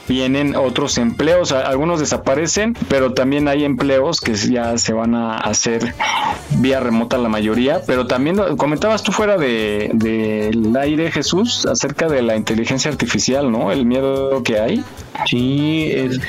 [0.08, 5.94] vienen otros empleos, algunos desaparecen, pero también hay empleos que ya se van a hacer
[6.58, 12.22] vía remota la mayoría, pero también comentabas tú fuera del de, aire, Jesús, acerca de
[12.22, 13.72] la inteligencia artificial, ¿no?
[13.72, 14.84] El miedo que hay.
[15.26, 16.20] Sí, es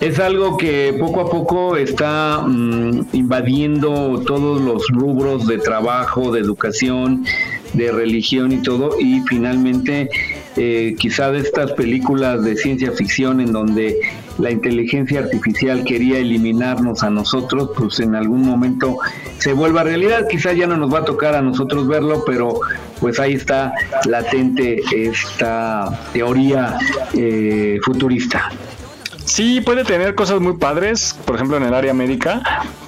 [0.00, 6.40] es algo que poco a poco está mmm, invadiendo todos los rubros de trabajo, de
[6.40, 7.24] educación,
[7.72, 10.08] de religión y todo, y finalmente
[10.56, 13.96] eh, quizá de estas películas de ciencia ficción en donde
[14.38, 18.98] la inteligencia artificial quería eliminarnos a nosotros, pues en algún momento
[19.38, 20.26] se vuelva realidad.
[20.30, 22.60] Quizá ya no nos va a tocar a nosotros verlo, pero
[23.00, 23.72] pues ahí está
[24.06, 26.78] latente esta teoría
[27.14, 28.50] eh, futurista.
[29.28, 32.42] Sí, puede tener cosas muy padres, por ejemplo en el área médica,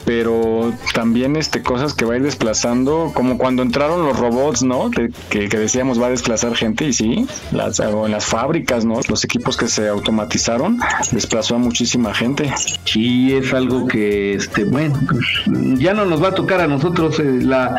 [0.06, 4.90] pero también este cosas que va a ir desplazando, como cuando entraron los robots, ¿no?
[4.90, 9.00] que, que, decíamos va a desplazar gente y sí, las, o en las fábricas, ¿no?
[9.06, 10.80] Los equipos que se automatizaron
[11.12, 12.50] desplazó a muchísima gente.
[12.84, 17.20] Sí, es algo que, este, bueno, pues, ya no nos va a tocar a nosotros
[17.20, 17.78] eh, la,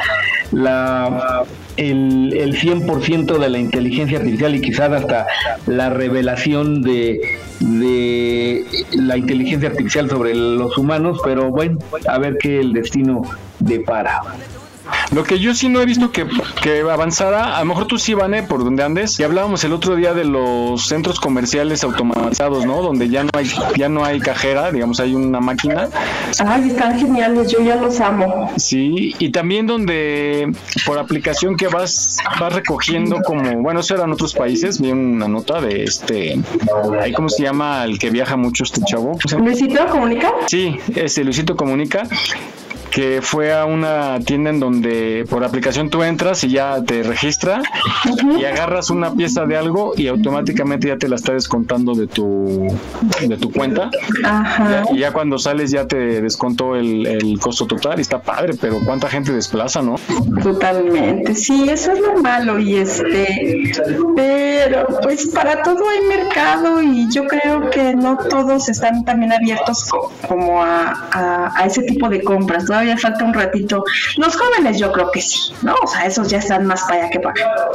[0.52, 1.46] la
[1.78, 5.28] el, el 100% de la inteligencia artificial y quizás hasta
[5.68, 7.20] la revelación de,
[7.60, 13.22] de la inteligencia artificial sobre los humanos, pero bueno, a ver qué el destino
[13.60, 14.22] depara.
[15.12, 16.28] Lo que yo sí no he visto que,
[16.62, 19.96] que avanzara, a lo mejor tú sí, Vane, por donde andes, y hablábamos el otro
[19.96, 22.82] día de los centros comerciales automatizados, ¿no?
[22.82, 25.90] Donde ya no hay, ya no hay cajera, digamos, hay una máquina.
[26.46, 28.52] Ay, están geniales, yo ya los amo.
[28.58, 30.52] Sí, y también donde
[30.86, 35.28] por aplicación que vas, vas recogiendo como, bueno, eso era en otros países, vi una
[35.28, 36.40] nota de este,
[37.02, 39.18] ahí cómo se llama el que viaja mucho este chavo.
[39.38, 40.32] Luisito Comunica.
[40.48, 42.04] Sí, ese Luisito Comunica
[42.92, 47.62] que fue a una tienda en donde por aplicación tú entras y ya te registra
[48.38, 52.68] y agarras una pieza de algo y automáticamente ya te la está descontando de tu
[53.26, 53.90] de tu cuenta.
[54.24, 54.84] Ajá.
[54.92, 58.80] y ya cuando sales ya te descontó el, el costo total y está padre pero
[58.86, 59.96] cuánta gente desplaza no
[60.44, 63.72] totalmente sí eso es lo malo y este
[64.16, 69.90] pero pues para todo hay mercado y yo creo que no todos están también abiertos
[70.28, 73.84] como a, a, a ese tipo de compras todavía falta un ratito.
[74.18, 75.76] Los jóvenes yo creo que sí, ¿no?
[75.84, 77.70] O sea, esos ya están más para allá que para acá.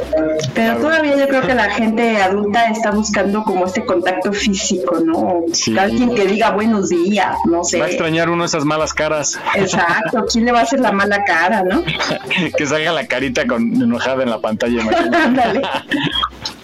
[0.53, 5.43] Pero todavía yo creo que la gente adulta está buscando como este contacto físico, ¿no?
[5.53, 5.77] Sí.
[5.77, 7.79] Alguien que diga buenos días, no sé.
[7.79, 11.23] va a extrañar uno esas malas caras Exacto, ¿quién le va a hacer la mala
[11.23, 11.83] cara, no?
[12.57, 14.83] que salga la carita con enojada en la pantalla
[15.23, 15.61] Ándale.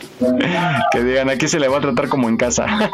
[0.92, 2.66] que digan aquí se le va a tratar como en casa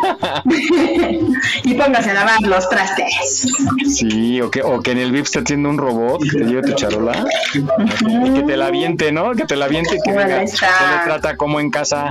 [1.64, 3.48] y póngase a lavar los trastes.
[3.88, 6.62] Sí, o que, o que en el VIP esté haciendo un robot que te lleve
[6.64, 9.32] tu charola y que te la aviente, ¿no?
[9.32, 10.68] Que te la aviente y que Bueno, diga, está.
[10.68, 12.10] se le trata como en casa.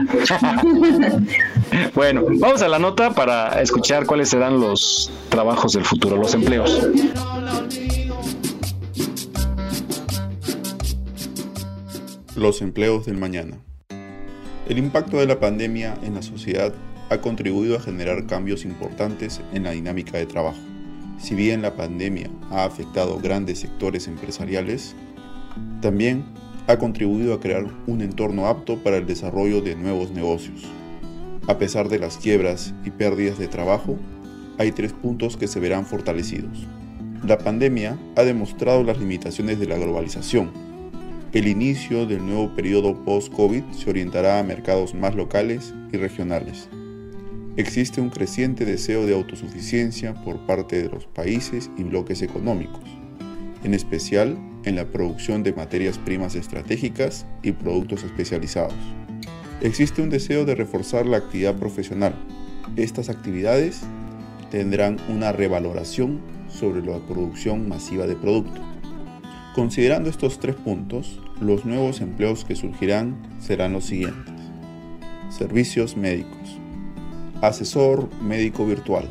[1.94, 6.88] bueno, vamos a la nota para escuchar cuáles serán los trabajos del futuro, los empleos.
[12.36, 13.58] Los empleos del mañana.
[14.68, 16.74] El impacto de la pandemia en la sociedad
[17.08, 20.58] ha contribuido a generar cambios importantes en la dinámica de trabajo.
[21.18, 24.94] Si bien la pandemia ha afectado grandes sectores empresariales,
[25.80, 26.26] también
[26.66, 30.64] ha contribuido a crear un entorno apto para el desarrollo de nuevos negocios.
[31.46, 33.96] A pesar de las quiebras y pérdidas de trabajo,
[34.58, 36.66] hay tres puntos que se verán fortalecidos.
[37.26, 40.67] La pandemia ha demostrado las limitaciones de la globalización.
[41.30, 46.70] El inicio del nuevo periodo post-COVID se orientará a mercados más locales y regionales.
[47.58, 52.82] Existe un creciente deseo de autosuficiencia por parte de los países y bloques económicos,
[53.62, 58.72] en especial en la producción de materias primas estratégicas y productos especializados.
[59.60, 62.14] Existe un deseo de reforzar la actividad profesional.
[62.76, 63.82] Estas actividades
[64.50, 68.62] tendrán una revaloración sobre la producción masiva de producto.
[69.58, 74.32] Considerando estos tres puntos, los nuevos empleos que surgirán serán los siguientes.
[75.30, 76.60] Servicios médicos.
[77.42, 79.08] Asesor médico virtual.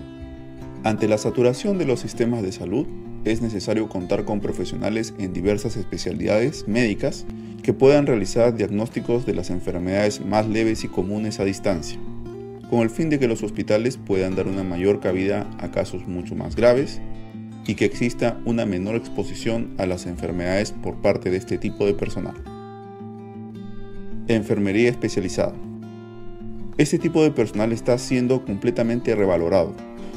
[0.86, 2.88] Ante la saturación de los sistemas de salud,
[3.26, 7.26] es necesario contar con profesionales en diversas especialidades médicas
[7.62, 12.00] que puedan realizar diagnósticos de las enfermedades más leves y comunes a distancia,
[12.70, 16.36] con el fin de que los hospitales puedan dar una mayor cabida a casos mucho
[16.36, 17.02] más graves
[17.68, 21.94] y que exista una menor exposición a las enfermedades por parte de este tipo de
[21.94, 22.36] personal.
[24.28, 25.54] Enfermería especializada.
[26.78, 29.74] Este tipo de personal está siendo completamente revalorado.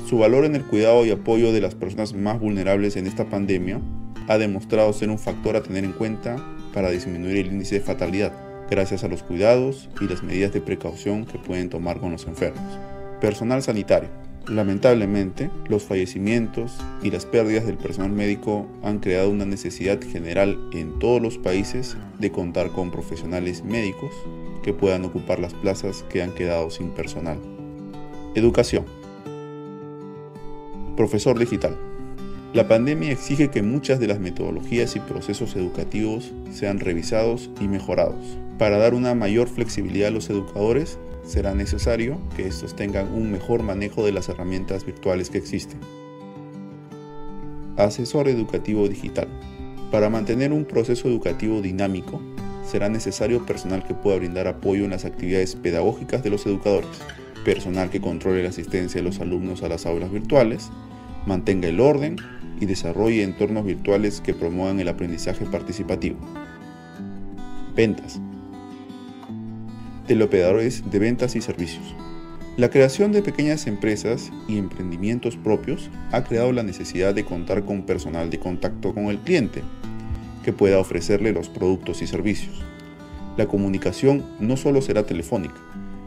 [0.08, 3.80] Su valor en el cuidado y apoyo de las personas más vulnerables en esta pandemia
[4.28, 6.36] ha demostrado ser un factor a tener en cuenta
[6.72, 8.32] para disminuir el índice de fatalidad,
[8.70, 12.78] gracias a los cuidados y las medidas de precaución que pueden tomar con los enfermos.
[13.20, 14.29] Personal sanitario.
[14.48, 20.98] Lamentablemente, los fallecimientos y las pérdidas del personal médico han creado una necesidad general en
[20.98, 24.10] todos los países de contar con profesionales médicos
[24.62, 27.38] que puedan ocupar las plazas que han quedado sin personal.
[28.34, 28.84] Educación.
[30.96, 31.76] Profesor digital.
[32.52, 38.38] La pandemia exige que muchas de las metodologías y procesos educativos sean revisados y mejorados.
[38.58, 43.62] Para dar una mayor flexibilidad a los educadores, será necesario que estos tengan un mejor
[43.62, 45.80] manejo de las herramientas virtuales que existen.
[47.76, 49.28] Asesor educativo digital.
[49.90, 52.20] Para mantener un proceso educativo dinámico,
[52.64, 56.90] será necesario personal que pueda brindar apoyo en las actividades pedagógicas de los educadores,
[57.44, 60.70] personal que controle la asistencia de los alumnos a las aulas virtuales,
[61.26, 62.16] mantenga el orden
[62.60, 66.18] y desarrolle entornos virtuales que promuevan el aprendizaje participativo.
[67.74, 68.20] Ventas
[70.10, 71.94] teleoperadores de ventas y servicios.
[72.56, 77.82] La creación de pequeñas empresas y emprendimientos propios ha creado la necesidad de contar con
[77.82, 79.62] personal de contacto con el cliente,
[80.44, 82.60] que pueda ofrecerle los productos y servicios.
[83.36, 85.54] La comunicación no solo será telefónica,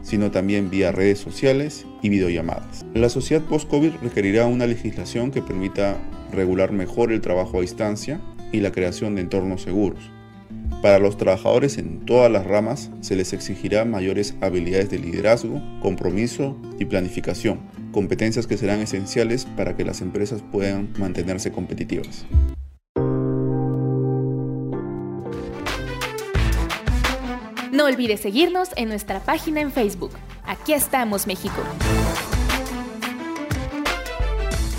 [0.02, 2.84] sino también vía redes sociales y videollamadas.
[2.92, 5.96] La sociedad post-COVID requerirá una legislación que permita
[6.30, 8.20] regular mejor el trabajo a distancia
[8.52, 10.10] y la creación de entornos seguros,
[10.84, 16.58] para los trabajadores en todas las ramas se les exigirá mayores habilidades de liderazgo, compromiso
[16.78, 17.58] y planificación,
[17.90, 22.26] competencias que serán esenciales para que las empresas puedan mantenerse competitivas.
[27.72, 30.10] No olvides seguirnos en nuestra página en Facebook.
[30.44, 31.62] Aquí estamos, México.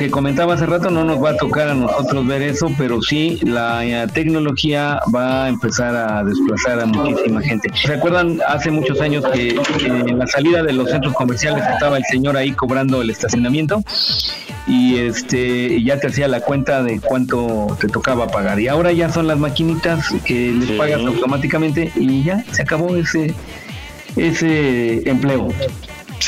[0.00, 3.38] Que comentaba hace rato, no nos va a tocar a nosotros ver eso, pero sí
[3.42, 7.70] la eh, tecnología va a empezar a desplazar a muchísima gente.
[7.74, 12.04] ¿Se acuerdan hace muchos años que en la salida de los centros comerciales estaba el
[12.04, 13.82] señor ahí cobrando el estacionamiento?
[14.66, 19.10] y este ya te hacía la cuenta de cuánto te tocaba pagar y ahora ya
[19.10, 23.34] son las maquinitas que les pagas automáticamente y ya se acabó ese
[24.16, 25.48] ese empleo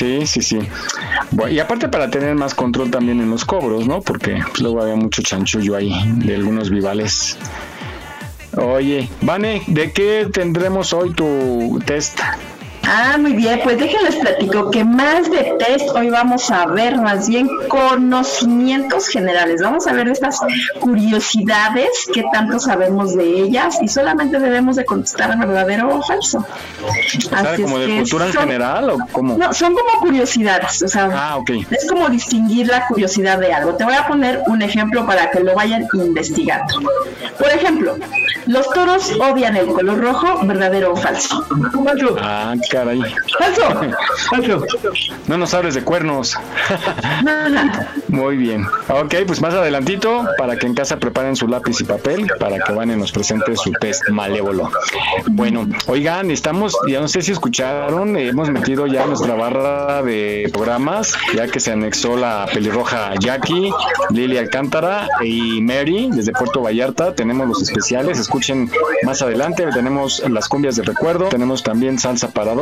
[0.02, 0.58] Sí, sí, sí.
[1.48, 4.00] y aparte para tener más control también en los cobros, ¿no?
[4.00, 7.36] Porque pues, luego había mucho chanchullo ahí de algunos vivales.
[8.56, 12.18] Oye, Vane, ¿de qué tendremos hoy tu test?
[12.84, 17.28] Ah, muy bien, pues déjenles platico que más de test hoy vamos a ver más
[17.28, 19.62] bien conocimientos generales.
[19.62, 20.40] Vamos a ver estas
[20.80, 26.44] curiosidades, qué tanto sabemos de ellas y solamente debemos de contestar verdadero o falso.
[27.30, 29.38] Así como de cultura en general o cómo?
[29.38, 31.66] No, son como curiosidades, o sea, ah, okay.
[31.70, 33.74] es como distinguir la curiosidad de algo.
[33.74, 36.80] Te voy a poner un ejemplo para que lo vayan investigando.
[37.38, 37.96] Por ejemplo,
[38.46, 41.44] los toros odian el color rojo, verdadero o falso.
[42.20, 43.02] Ah, caray.
[45.26, 46.38] No nos hables de cuernos.
[48.08, 48.66] Muy bien.
[48.88, 52.72] Ok, pues más adelantito, para que en casa preparen su lápiz y papel, para que
[52.72, 54.70] Vane nos presente su test malévolo.
[55.26, 61.12] Bueno, oigan, estamos, ya no sé si escucharon, hemos metido ya nuestra barra de programas,
[61.34, 63.70] ya que se anexó la pelirroja Jackie,
[64.10, 67.14] Lili Alcántara y Mary desde Puerto Vallarta.
[67.14, 68.70] Tenemos los especiales, escuchen
[69.02, 72.61] más adelante, tenemos las cumbias de recuerdo, tenemos también salsa parado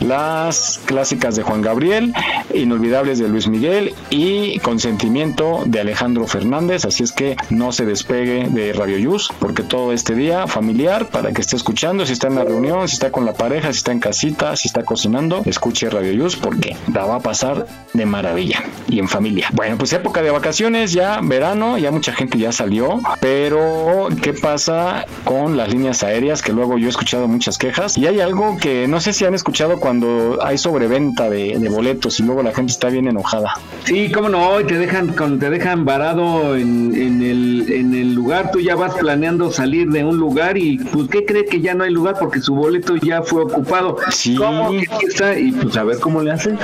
[0.00, 2.12] las clásicas de Juan Gabriel,
[2.54, 6.84] inolvidables de Luis Miguel y consentimiento de Alejandro Fernández.
[6.84, 11.32] Así es que no se despegue de Radio Yus, porque todo este día familiar, para
[11.32, 13.92] que esté escuchando, si está en la reunión, si está con la pareja, si está
[13.92, 18.62] en casita, si está cocinando, escuche Radio Yus porque la va a pasar de maravilla
[18.88, 19.48] y en familia.
[19.52, 25.06] Bueno, pues época de vacaciones, ya verano, ya mucha gente ya salió, pero ¿qué pasa
[25.24, 26.42] con las líneas aéreas?
[26.42, 29.34] Que luego yo he escuchado muchas quejas y hay algo que no sé si han
[29.34, 33.52] escuchado cuando hay sobreventa de, de boletos y luego la gente está bien enojada.
[33.84, 38.14] Sí, cómo no, y te dejan, con, te dejan varado en, en, el, en el
[38.14, 41.74] lugar, tú ya vas planeando salir de un lugar y pues ¿qué cree que ya
[41.74, 43.96] no hay lugar porque su boleto ya fue ocupado?
[44.10, 44.36] Sí.
[44.36, 45.38] ¿Cómo que está?
[45.38, 46.58] Y pues a ver cómo le hacen.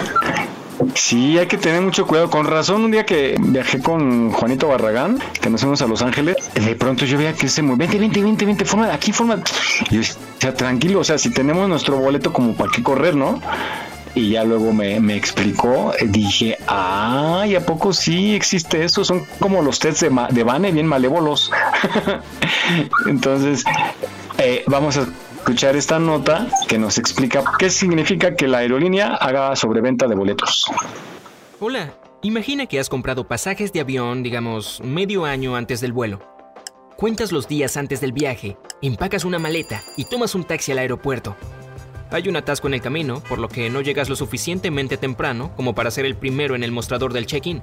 [0.94, 2.30] Sí, hay que tener mucho cuidado.
[2.30, 6.36] Con razón, un día que viajé con Juanito Barragán, que nos fuimos a Los Ángeles,
[6.54, 9.40] de pronto yo veía que se movía, vente, vente, vente, vente, forma de aquí, forma.
[9.90, 13.40] Y yo decía, tranquilo, o sea, si tenemos nuestro boleto como para qué correr, ¿no?
[14.16, 19.04] Y ya luego me, me explicó, dije, ay, ¿a poco sí existe eso?
[19.04, 21.50] Son como los tests de, ma- de Bane, bien malévolos.
[23.08, 23.64] Entonces,
[24.38, 25.06] eh, vamos a
[25.44, 30.64] escuchar esta nota que nos explica qué significa que la aerolínea haga sobreventa de boletos.
[31.60, 31.92] Hola,
[32.22, 36.20] imagina que has comprado pasajes de avión, digamos, medio año antes del vuelo.
[36.96, 41.36] Cuentas los días antes del viaje, empacas una maleta y tomas un taxi al aeropuerto.
[42.10, 45.74] Hay un atasco en el camino, por lo que no llegas lo suficientemente temprano como
[45.74, 47.60] para ser el primero en el mostrador del check-in.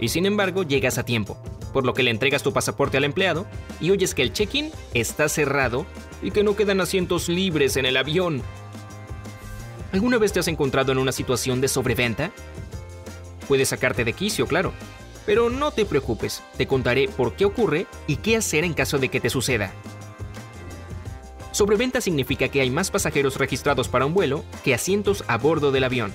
[0.00, 1.40] Y sin embargo, llegas a tiempo,
[1.72, 3.46] por lo que le entregas tu pasaporte al empleado
[3.80, 5.86] y oyes que el check-in está cerrado
[6.22, 8.42] y que no quedan asientos libres en el avión.
[9.92, 12.30] ¿Alguna vez te has encontrado en una situación de sobreventa?
[13.48, 14.72] Puede sacarte de quicio, claro.
[15.26, 19.08] Pero no te preocupes, te contaré por qué ocurre y qué hacer en caso de
[19.08, 19.72] que te suceda.
[21.52, 25.84] Sobreventa significa que hay más pasajeros registrados para un vuelo que asientos a bordo del
[25.84, 26.12] avión.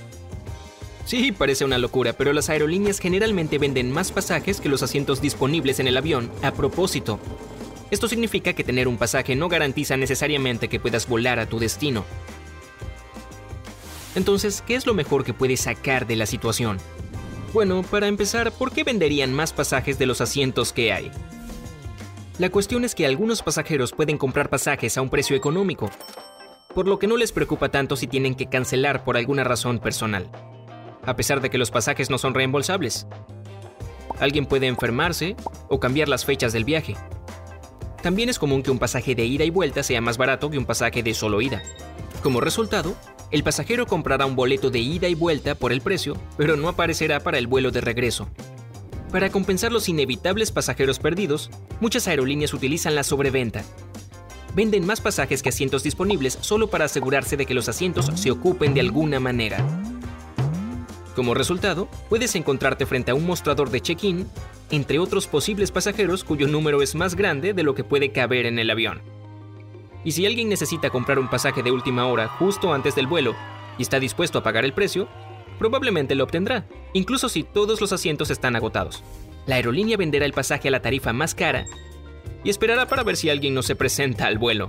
[1.04, 5.78] Sí, parece una locura, pero las aerolíneas generalmente venden más pasajes que los asientos disponibles
[5.78, 7.20] en el avión a propósito.
[7.90, 12.04] Esto significa que tener un pasaje no garantiza necesariamente que puedas volar a tu destino.
[14.14, 16.78] Entonces, ¿qué es lo mejor que puedes sacar de la situación?
[17.52, 21.10] Bueno, para empezar, ¿por qué venderían más pasajes de los asientos que hay?
[22.38, 25.90] La cuestión es que algunos pasajeros pueden comprar pasajes a un precio económico,
[26.74, 30.30] por lo que no les preocupa tanto si tienen que cancelar por alguna razón personal,
[31.04, 33.06] a pesar de que los pasajes no son reembolsables.
[34.20, 35.36] Alguien puede enfermarse
[35.68, 36.94] o cambiar las fechas del viaje.
[38.06, 40.64] También es común que un pasaje de ida y vuelta sea más barato que un
[40.64, 41.64] pasaje de solo ida.
[42.22, 42.94] Como resultado,
[43.32, 47.18] el pasajero comprará un boleto de ida y vuelta por el precio, pero no aparecerá
[47.18, 48.28] para el vuelo de regreso.
[49.10, 51.50] Para compensar los inevitables pasajeros perdidos,
[51.80, 53.64] muchas aerolíneas utilizan la sobreventa.
[54.54, 58.72] Venden más pasajes que asientos disponibles solo para asegurarse de que los asientos se ocupen
[58.72, 59.66] de alguna manera.
[61.16, 64.28] Como resultado, puedes encontrarte frente a un mostrador de check-in,
[64.70, 68.58] entre otros posibles pasajeros cuyo número es más grande de lo que puede caber en
[68.58, 69.00] el avión.
[70.04, 73.34] Y si alguien necesita comprar un pasaje de última hora justo antes del vuelo
[73.78, 75.08] y está dispuesto a pagar el precio,
[75.58, 79.02] probablemente lo obtendrá, incluso si todos los asientos están agotados.
[79.46, 81.66] La aerolínea venderá el pasaje a la tarifa más cara
[82.44, 84.68] y esperará para ver si alguien no se presenta al vuelo.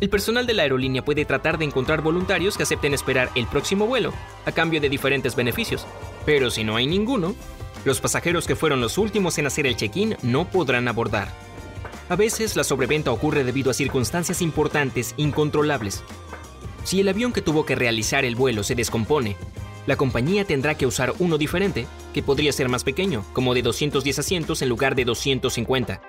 [0.00, 3.86] El personal de la aerolínea puede tratar de encontrar voluntarios que acepten esperar el próximo
[3.86, 4.14] vuelo,
[4.46, 5.86] a cambio de diferentes beneficios.
[6.24, 7.34] Pero si no hay ninguno,
[7.84, 11.28] los pasajeros que fueron los últimos en hacer el check-in no podrán abordar.
[12.08, 16.02] A veces la sobreventa ocurre debido a circunstancias importantes incontrolables.
[16.84, 19.36] Si el avión que tuvo que realizar el vuelo se descompone,
[19.86, 24.18] la compañía tendrá que usar uno diferente, que podría ser más pequeño, como de 210
[24.18, 26.02] asientos en lugar de 250.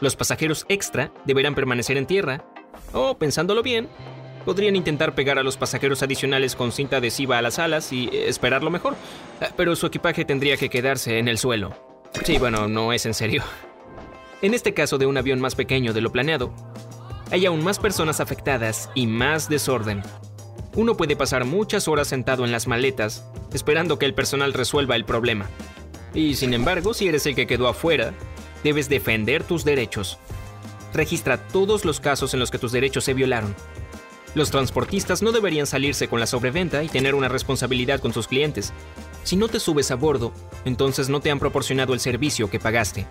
[0.00, 2.44] Los pasajeros extra deberán permanecer en tierra,
[2.92, 3.88] o, pensándolo bien,
[4.46, 8.62] Podrían intentar pegar a los pasajeros adicionales con cinta adhesiva a las alas y esperar
[8.62, 8.94] lo mejor,
[9.40, 11.74] eh, pero su equipaje tendría que quedarse en el suelo.
[12.24, 13.42] Sí, bueno, no es en serio.
[14.42, 16.54] En este caso de un avión más pequeño de lo planeado,
[17.32, 20.02] hay aún más personas afectadas y más desorden.
[20.76, 25.04] Uno puede pasar muchas horas sentado en las maletas, esperando que el personal resuelva el
[25.04, 25.50] problema.
[26.14, 28.14] Y sin embargo, si eres el que quedó afuera,
[28.62, 30.18] debes defender tus derechos.
[30.94, 33.56] Registra todos los casos en los que tus derechos se violaron.
[34.36, 38.74] Los transportistas no deberían salirse con la sobreventa y tener una responsabilidad con sus clientes.
[39.24, 40.30] Si no te subes a bordo,
[40.66, 43.06] entonces no te han proporcionado el servicio que pagaste,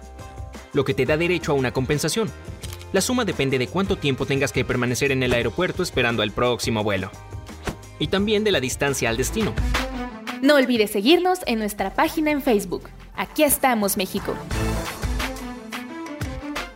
[0.74, 2.30] lo que te da derecho a una compensación.
[2.94, 6.84] La suma depende de cuánto tiempo tengas que permanecer en el aeropuerto esperando al próximo
[6.84, 7.10] vuelo.
[7.98, 9.52] Y también de la distancia al destino.
[10.44, 12.88] No olvides seguirnos en nuestra página en Facebook.
[13.16, 14.36] Aquí estamos, México.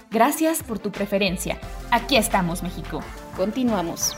[0.10, 1.60] Gracias por tu preferencia.
[1.91, 3.02] Aquí estamos, México.
[3.38, 4.18] Continuamos.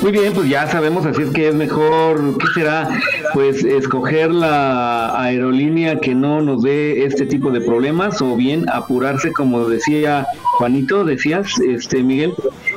[0.00, 2.88] Muy bien, pues ya sabemos, así es que es mejor, ¿qué será?
[3.34, 9.32] Pues escoger la aerolínea que no nos dé este tipo de problemas o bien apurarse,
[9.32, 10.24] como decía
[10.58, 12.32] Juanito, decías, este Miguel,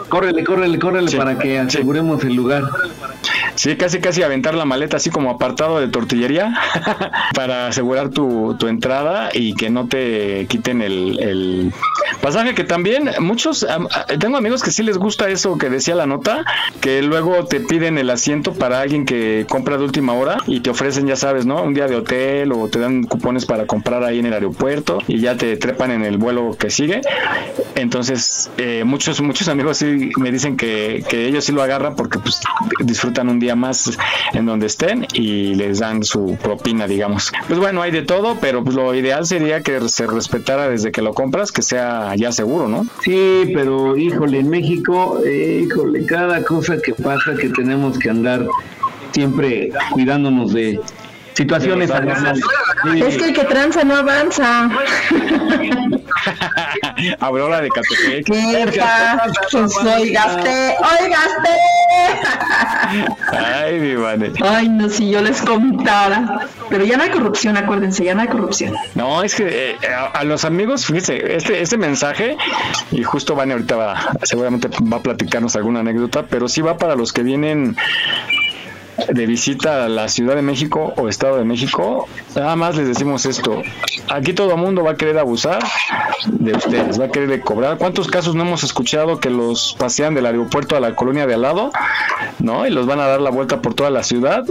[0.09, 2.63] córrele, córrele, córrele para que aseguremos el lugar.
[3.61, 6.51] Sí, casi casi aventar la maleta así como apartado de tortillería
[7.35, 11.73] para asegurar tu, tu, entrada y que no te quiten el, el
[12.23, 13.67] pasaje que también muchos
[14.19, 16.43] tengo amigos que sí les gusta eso que decía la nota
[16.79, 20.71] que luego te piden el asiento para alguien que compra de última hora y te
[20.71, 24.17] ofrecen ya sabes no un día de hotel o te dan cupones para comprar ahí
[24.17, 27.01] en el aeropuerto y ya te trepan en el vuelo que sigue.
[27.75, 32.17] Entonces eh, muchos muchos amigos sí me dicen que, que ellos sí lo agarran porque
[32.17, 32.39] pues
[32.79, 33.97] disfrutan un día más
[34.33, 37.31] en donde estén y les dan su propina, digamos.
[37.47, 41.01] Pues bueno, hay de todo, pero pues lo ideal sería que se respetara desde que
[41.01, 42.85] lo compras, que sea ya seguro, ¿no?
[43.03, 48.45] Sí, pero híjole, en México, híjole, cada cosa que pasa que tenemos que andar
[49.11, 50.79] siempre cuidándonos de
[51.33, 54.69] situaciones Es que el que tranza no avanza.
[57.19, 58.27] Aurora de Catepec.
[58.27, 58.81] Pues oigaste,
[61.01, 61.49] oigaste.
[63.31, 64.31] Ay, mi madre.
[64.43, 66.47] Ay, no, si yo les contara.
[66.69, 68.75] Pero ya no hay corrupción, acuérdense, ya no hay corrupción.
[68.95, 69.77] No, es que eh,
[70.13, 72.37] a, los amigos, fíjense, este, este mensaje,
[72.91, 76.95] y justo Vane ahorita va, seguramente va a platicarnos alguna anécdota, pero sí va para
[76.95, 77.75] los que vienen
[79.11, 83.25] de visita a la Ciudad de México o Estado de México, nada más les decimos
[83.25, 83.61] esto.
[84.09, 85.63] Aquí todo el mundo va a querer abusar
[86.25, 87.77] de ustedes, va a querer cobrar.
[87.77, 91.41] ¿Cuántos casos no hemos escuchado que los pasean del aeropuerto a la colonia de al
[91.41, 91.71] lado,
[92.39, 92.67] ¿no?
[92.67, 94.43] Y los van a dar la vuelta por toda la ciudad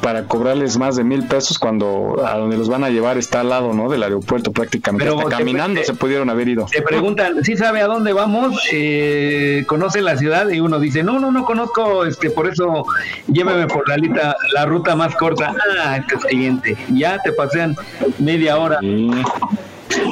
[0.00, 3.48] para cobrarles más de mil pesos cuando a donde los van a llevar está al
[3.48, 3.88] lado, ¿no?
[3.88, 5.04] Del aeropuerto prácticamente.
[5.04, 6.66] Pero caminando se pudieron haber ido.
[6.70, 8.60] Te preguntan, ¿sí sabe a dónde vamos?
[8.72, 10.48] Eh, ¿Conoce la ciudad?
[10.50, 12.84] Y uno dice, no, no, no conozco, este, por eso
[13.26, 15.54] lléveme por la, lita, la ruta más corta.
[15.82, 16.76] Ah, qué siguiente.
[16.92, 17.76] Ya te pasean
[18.18, 18.78] media hora.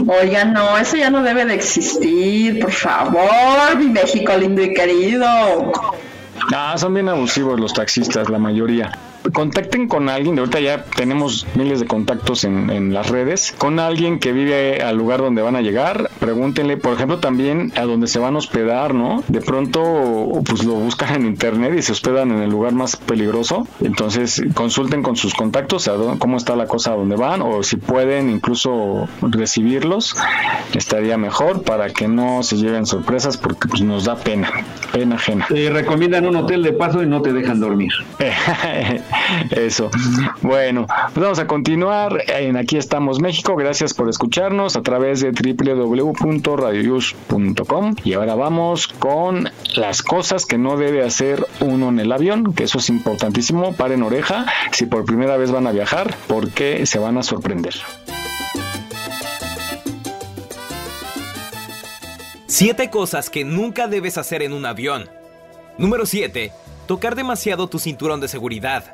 [0.07, 5.26] Oiga, no, eso ya no debe de existir, por favor, mi México lindo y querido.
[6.55, 8.93] Ah, son bien abusivos los taxistas, la mayoría
[9.31, 13.79] contacten con alguien, de ahorita ya tenemos miles de contactos en, en, las redes, con
[13.79, 18.07] alguien que vive al lugar donde van a llegar, pregúntenle, por ejemplo, también a dónde
[18.07, 19.23] se van a hospedar, ¿no?
[19.29, 23.66] De pronto, pues lo buscan en internet y se hospedan en el lugar más peligroso,
[23.81, 27.62] entonces consulten con sus contactos a dónde, cómo está la cosa a dónde van, o
[27.62, 30.16] si pueden incluso recibirlos,
[30.75, 34.51] estaría mejor para que no se lleven sorpresas porque pues nos da pena,
[34.93, 35.47] pena ajena.
[35.49, 37.93] Te recomiendan un hotel de paso y no te dejan dormir.
[39.51, 39.91] Eso.
[40.43, 42.23] Bueno, pues vamos a continuar
[42.63, 43.57] Aquí estamos México.
[43.57, 47.97] Gracias por escucharnos a través de www.radioyus.com.
[48.05, 52.65] Y ahora vamos con las cosas que no debe hacer uno en el avión, que
[52.65, 53.75] eso es importantísimo.
[53.75, 57.75] Paren oreja si por primera vez van a viajar, porque se van a sorprender.
[62.47, 65.11] Siete cosas que nunca debes hacer en un avión.
[65.79, 66.53] Número 7
[66.93, 68.84] tocar demasiado tu cinturón de seguridad.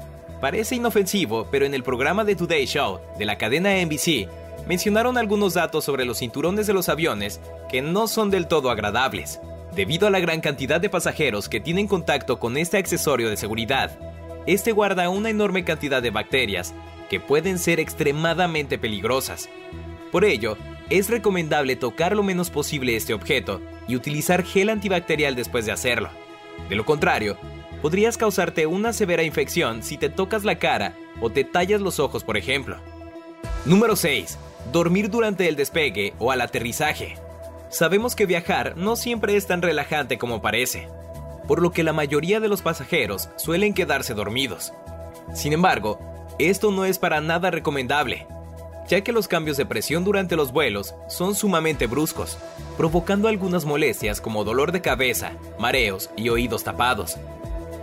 [0.40, 4.28] Parece inofensivo, pero en el programa de Today Show de la cadena NBC
[4.68, 9.40] mencionaron algunos datos sobre los cinturones de los aviones que no son del todo agradables.
[9.74, 13.98] Debido a la gran cantidad de pasajeros que tienen contacto con este accesorio de seguridad,
[14.46, 16.74] este guarda una enorme cantidad de bacterias
[17.10, 19.48] que pueden ser extremadamente peligrosas.
[20.12, 20.56] Por ello,
[20.88, 26.10] es recomendable tocar lo menos posible este objeto y utilizar gel antibacterial después de hacerlo.
[26.68, 27.36] De lo contrario,
[27.82, 32.24] podrías causarte una severa infección si te tocas la cara o te tallas los ojos,
[32.24, 32.76] por ejemplo.
[33.64, 34.38] Número 6.
[34.72, 37.16] Dormir durante el despegue o al aterrizaje.
[37.70, 40.88] Sabemos que viajar no siempre es tan relajante como parece,
[41.46, 44.72] por lo que la mayoría de los pasajeros suelen quedarse dormidos.
[45.34, 45.98] Sin embargo,
[46.38, 48.26] esto no es para nada recomendable,
[48.88, 52.38] ya que los cambios de presión durante los vuelos son sumamente bruscos,
[52.76, 57.18] provocando algunas molestias como dolor de cabeza, mareos y oídos tapados,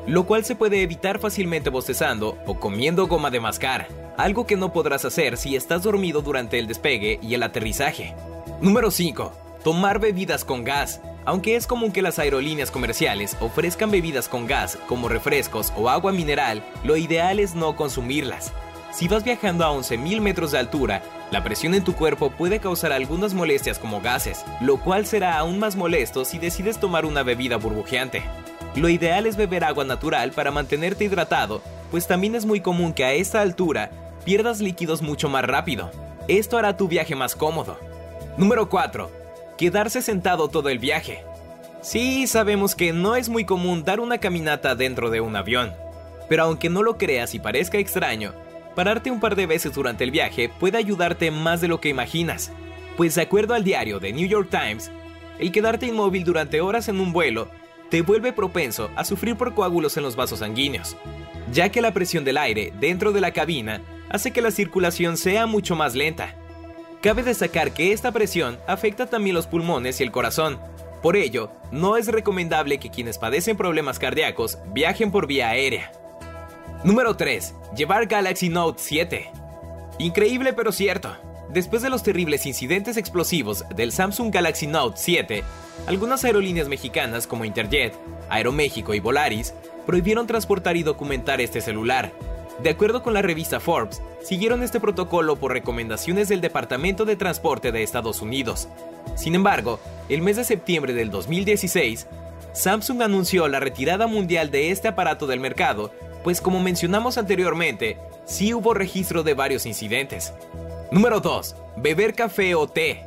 [0.07, 3.87] lo cual se puede evitar fácilmente bostezando o comiendo goma de mascar,
[4.17, 8.15] algo que no podrás hacer si estás dormido durante el despegue y el aterrizaje.
[8.61, 9.31] Número 5.
[9.63, 11.01] Tomar bebidas con gas.
[11.25, 16.11] Aunque es común que las aerolíneas comerciales ofrezcan bebidas con gas como refrescos o agua
[16.11, 18.53] mineral, lo ideal es no consumirlas.
[18.91, 21.01] Si vas viajando a 11.000 metros de altura,
[21.31, 25.59] la presión en tu cuerpo puede causar algunas molestias como gases, lo cual será aún
[25.59, 28.23] más molesto si decides tomar una bebida burbujeante.
[28.75, 31.61] Lo ideal es beber agua natural para mantenerte hidratado,
[31.91, 33.91] pues también es muy común que a esta altura
[34.25, 35.91] pierdas líquidos mucho más rápido.
[36.27, 37.77] Esto hará tu viaje más cómodo.
[38.37, 39.25] Número 4
[39.57, 41.23] quedarse sentado todo el viaje.
[41.81, 45.73] Sí, sabemos que no es muy común dar una caminata dentro de un avión,
[46.27, 48.33] pero aunque no lo creas y parezca extraño,
[48.75, 52.51] pararte un par de veces durante el viaje puede ayudarte más de lo que imaginas,
[52.97, 54.91] pues de acuerdo al diario The New York Times,
[55.39, 57.47] el quedarte inmóvil durante horas en un vuelo
[57.89, 60.95] te vuelve propenso a sufrir por coágulos en los vasos sanguíneos,
[61.51, 65.45] ya que la presión del aire dentro de la cabina hace que la circulación sea
[65.45, 66.35] mucho más lenta
[67.05, 70.59] Cabe destacar que esta presión afecta también los pulmones y el corazón.
[71.03, 75.91] Por ello, no es recomendable que quienes padecen problemas cardíacos viajen por vía aérea.
[76.83, 77.53] Número 3.
[77.77, 79.29] Llevar Galaxy Note 7.
[79.99, 81.15] Increíble pero cierto.
[81.55, 85.41] Después de los terribles incidentes explosivos del Samsung Galaxy Note 7,
[85.87, 87.93] algunas aerolíneas mexicanas como Interjet,
[88.27, 89.53] Aeroméxico y Volaris
[89.85, 92.11] prohibieron transportar y documentar este celular,
[92.61, 97.71] de acuerdo con la revista Forbes, siguieron este protocolo por recomendaciones del Departamento de Transporte
[97.71, 98.67] de Estados Unidos.
[99.15, 99.79] Sin embargo,
[100.09, 102.05] el mes de septiembre del 2016,
[102.51, 108.53] Samsung anunció la retirada mundial de este aparato del mercado, pues como mencionamos anteriormente, sí
[108.53, 110.33] hubo registro de varios incidentes.
[110.91, 111.55] Número 2.
[111.77, 113.03] Beber café o té.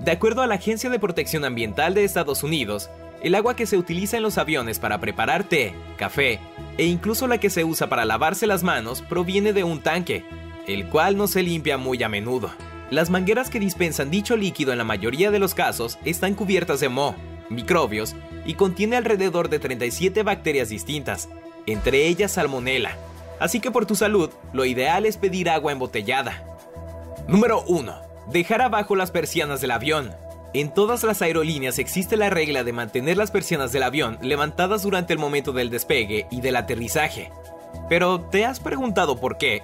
[0.00, 2.90] De acuerdo a la Agencia de Protección Ambiental de Estados Unidos,
[3.22, 6.40] el agua que se utiliza en los aviones para preparar té, café
[6.76, 10.24] e incluso la que se usa para lavarse las manos proviene de un tanque,
[10.66, 12.50] el cual no se limpia muy a menudo.
[12.90, 16.90] Las mangueras que dispensan dicho líquido en la mayoría de los casos están cubiertas de
[16.90, 17.14] moho,
[17.48, 18.14] microbios
[18.44, 21.30] y contiene alrededor de 37 bacterias distintas,
[21.66, 22.96] entre ellas salmonella.
[23.40, 26.51] Así que por tu salud, lo ideal es pedir agua embotellada.
[27.28, 27.94] Número 1.
[28.32, 30.10] Dejar abajo las persianas del avión.
[30.54, 35.12] En todas las aerolíneas existe la regla de mantener las persianas del avión levantadas durante
[35.12, 37.30] el momento del despegue y del aterrizaje.
[37.88, 39.62] Pero, ¿te has preguntado por qué?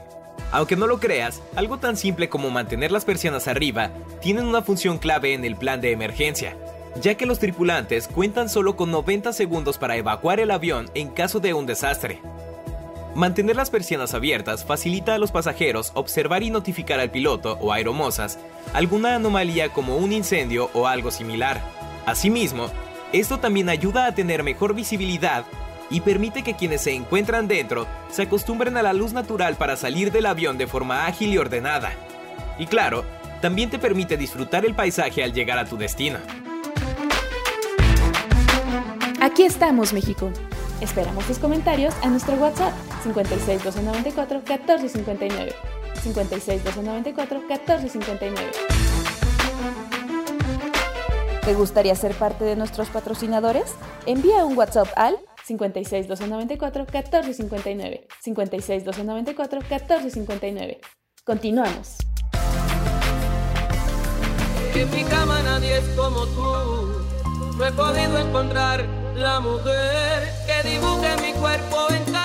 [0.53, 3.91] Aunque no lo creas, algo tan simple como mantener las persianas arriba
[4.23, 6.57] tienen una función clave en el plan de emergencia,
[7.03, 11.41] ya que los tripulantes cuentan solo con 90 segundos para evacuar el avión en caso
[11.41, 12.21] de un desastre.
[13.19, 18.39] Mantener las persianas abiertas facilita a los pasajeros observar y notificar al piloto o aeromosas
[18.73, 21.61] alguna anomalía como un incendio o algo similar.
[22.07, 22.69] Asimismo,
[23.13, 25.45] esto también ayuda a tener mejor visibilidad
[25.91, 30.13] y permite que quienes se encuentran dentro se acostumbren a la luz natural para salir
[30.13, 31.91] del avión de forma ágil y ordenada.
[32.57, 33.05] Y claro,
[33.41, 36.21] también te permite disfrutar el paisaje al llegar a tu destino.
[39.21, 40.31] Aquí estamos, México.
[40.81, 42.73] Esperamos tus comentarios a nuestro WhatsApp
[43.09, 45.55] 56 294 1459.
[46.03, 48.51] 56 294 1459.
[51.43, 53.75] ¿Te gustaría ser parte de nuestros patrocinadores?
[54.05, 58.09] Envía un WhatsApp al 56 294 1459.
[58.21, 60.81] 56 294 1459.
[61.25, 61.97] Continuamos.
[64.75, 67.57] En mi cama nadie es como tú.
[67.57, 68.85] No he podido encontrar
[69.17, 72.18] la mujer que dibuje mi cuerpo en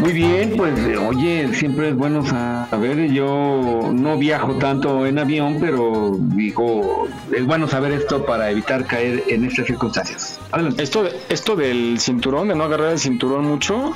[0.00, 6.16] Muy bien, pues oye, siempre es bueno saber, yo no viajo tanto en avión, pero
[6.18, 7.06] digo,
[7.36, 10.40] es bueno saber esto para evitar caer en estas circunstancias.
[10.78, 13.92] Esto, esto del cinturón, de no agarrar el cinturón mucho,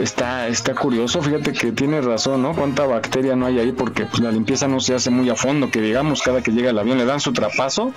[0.00, 2.54] Está, está curioso, fíjate que tiene razón, ¿no?
[2.54, 5.70] Cuánta bacteria no hay ahí porque pues, la limpieza no se hace muy a fondo,
[5.70, 7.92] que digamos cada que llega el avión le dan su trapazo,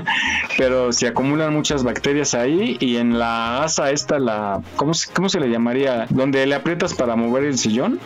[0.58, 5.40] pero se acumulan muchas bacterias ahí y en la asa esta, la, ¿cómo, cómo se
[5.40, 6.06] le llamaría?
[6.10, 8.00] Donde le aprietas para mover el sillón,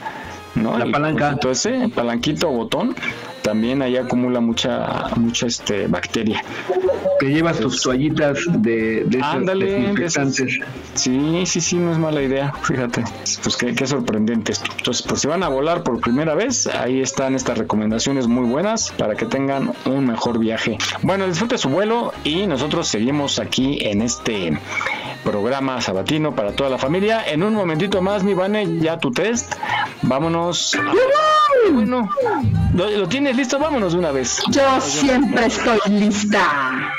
[0.54, 0.78] ¿no?
[0.78, 1.30] La palanca.
[1.30, 2.94] cosito ese, palanquito o botón,
[3.42, 6.42] también ahí acumula mucha, mucha este, bacteria.
[7.18, 10.60] Que llevas tus toallitas de, de Ándale, desinfectantes.
[10.94, 13.04] Sí, sí, sí, no es mala idea, fíjate.
[13.42, 14.70] Pues qué, qué sorprendente esto.
[14.76, 18.92] Entonces, pues si van a volar por primera vez, ahí están estas recomendaciones muy buenas
[18.92, 20.76] para que tengan un mejor viaje.
[21.02, 24.58] Bueno, disfrute su vuelo y nosotros seguimos aquí en este
[25.30, 27.22] programa sabatino para toda la familia.
[27.26, 29.54] En un momentito más, mi Vane, ya tu test.
[30.02, 30.74] Vámonos.
[30.74, 32.08] a- Bueno,
[32.74, 33.58] ¿lo, lo tienes listo?
[33.58, 34.40] Vámonos de una vez.
[34.50, 36.90] Yo siempre estoy lista.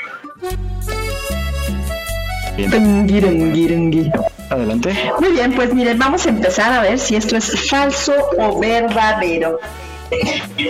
[4.50, 4.94] Adelante.
[5.20, 9.58] Muy bien, pues miren, vamos a empezar a ver si esto es falso o verdadero.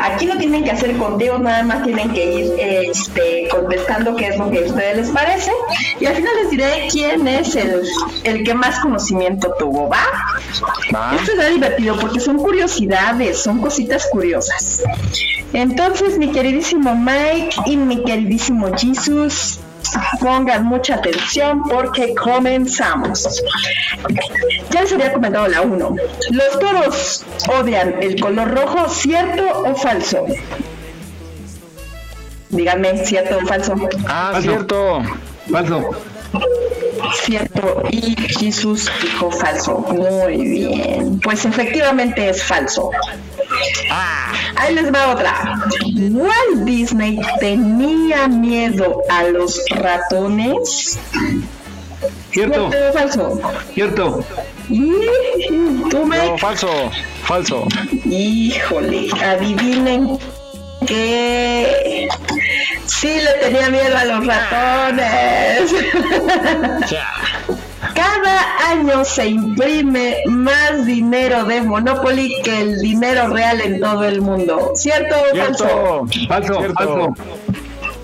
[0.03, 4.39] Aquí no tienen que hacer conteos, nada más tienen que ir este, contestando qué es
[4.39, 5.51] lo que a ustedes les parece.
[5.99, 7.83] Y al final les diré quién es el,
[8.25, 10.03] el que más conocimiento tuvo, ¿va?
[11.15, 14.83] Esto está divertido porque son curiosidades, son cositas curiosas.
[15.53, 19.59] Entonces, mi queridísimo Mike y mi queridísimo Jesus,
[20.21, 23.43] pongan mucha atención porque comenzamos.
[24.71, 25.97] Ya les había comentado la 1.
[26.31, 30.27] ¿Los toros odian el color rojo, cierto o falso?
[32.51, 33.75] Díganme, ¿cierto o falso?
[34.07, 35.03] Ah, cierto.
[35.51, 35.91] Falso.
[37.15, 39.79] Cierto, y Jesús dijo falso.
[39.79, 41.21] Muy bien.
[41.21, 42.91] Pues efectivamente es falso.
[44.57, 45.61] Ahí les va otra.
[45.97, 50.99] Walt Disney tenía miedo a los ratones.
[52.31, 52.71] Cierto.
[52.71, 53.41] ¿Cierto falso?
[53.75, 54.25] Cierto.
[54.69, 54.93] Y
[55.91, 56.17] tú me.
[56.17, 56.69] No, falso,
[57.25, 57.67] falso.
[58.05, 60.19] Híjole, adivinen
[60.87, 62.09] que
[62.87, 65.75] sí le tenía miedo a los ratones.
[67.95, 74.21] Cada año se imprime más dinero de Monopoly que el dinero real en todo el
[74.21, 74.73] mundo.
[74.75, 76.07] ¿Cierto o falso?
[76.29, 77.15] Falso, falso.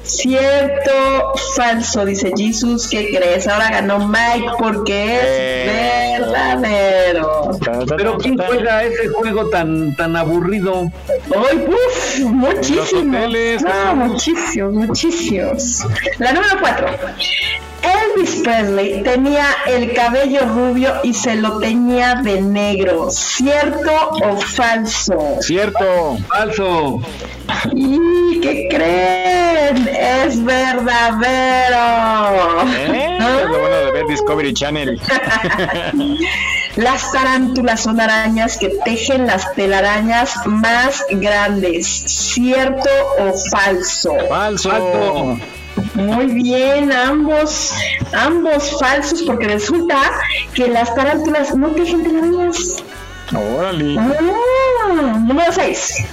[0.06, 2.88] Cierto, falso, dice Jesus.
[2.88, 3.48] ¿Qué crees?
[3.48, 7.50] Ahora ganó Mike porque es verdadero.
[7.96, 10.92] Pero ¿quién juega ese juego tan tan aburrido?
[11.34, 11.66] ¡Ay!
[12.24, 13.32] Muchísimos.
[13.62, 15.86] No, muchísimos, muchísimos.
[16.18, 16.86] La número 4.
[17.86, 23.10] Elvis Presley tenía el cabello rubio y se lo teñía de negro.
[23.10, 25.36] ¿Cierto o falso?
[25.40, 26.18] Cierto.
[26.28, 27.00] Falso.
[27.74, 29.88] ¿Y qué creen?
[29.88, 31.76] Es verdadero.
[32.72, 33.18] ¿Eh?
[33.26, 35.00] Es lo bueno de ver Discovery Channel.
[36.76, 41.86] Las tarántulas son arañas que tejen las telarañas más grandes.
[41.86, 44.14] ¿Cierto o falso?
[44.28, 45.38] Falso.
[45.94, 47.72] Muy bien, ambos,
[48.12, 49.98] ambos falsos, porque resulta
[50.54, 52.82] que las tarántulas no tejen telarañas.
[53.34, 53.96] Órale.
[53.98, 56.04] Ah, número 6.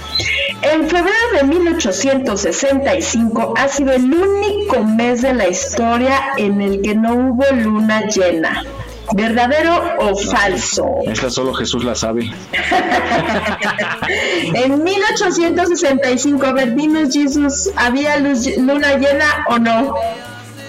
[0.62, 6.94] En febrero de 1865 ha sido el único mes de la historia en el que
[6.94, 8.64] no hubo luna llena.
[9.12, 10.86] ¿Verdadero o falso?
[11.06, 12.30] Esta solo Jesús la sabe.
[14.54, 19.94] En 1865, a ver, dinos, Jesus, ¿había luz- luna llena o no?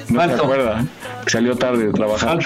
[0.10, 0.86] No se acuerda.
[1.28, 2.38] Salió tarde de trabajar.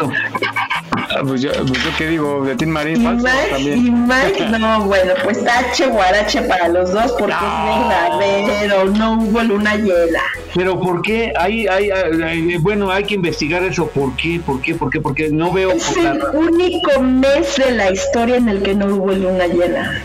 [0.92, 4.08] Ah, pues, yo, pues yo qué digo, de Tim Marín, Y falso Mike, y también.
[4.08, 9.76] Mike, no, bueno, pues tache guarache para los dos porque es verdadero, no hubo luna
[9.76, 10.22] llena.
[10.56, 11.34] Pero ¿por qué?
[11.38, 13.88] Hay, hay, hay- bueno, hay que investigar eso.
[13.88, 14.40] ¿Por qué?
[14.46, 14.76] ¿Por qué?
[14.76, 15.02] ¿Por qué?
[15.02, 15.72] Porque no veo.
[15.72, 20.02] Es el único mes de la historia en el que no hubo luna llena.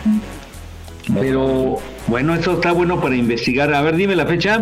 [1.19, 1.77] Pero
[2.07, 3.73] bueno, eso está bueno para investigar.
[3.73, 4.61] A ver, dime la fecha.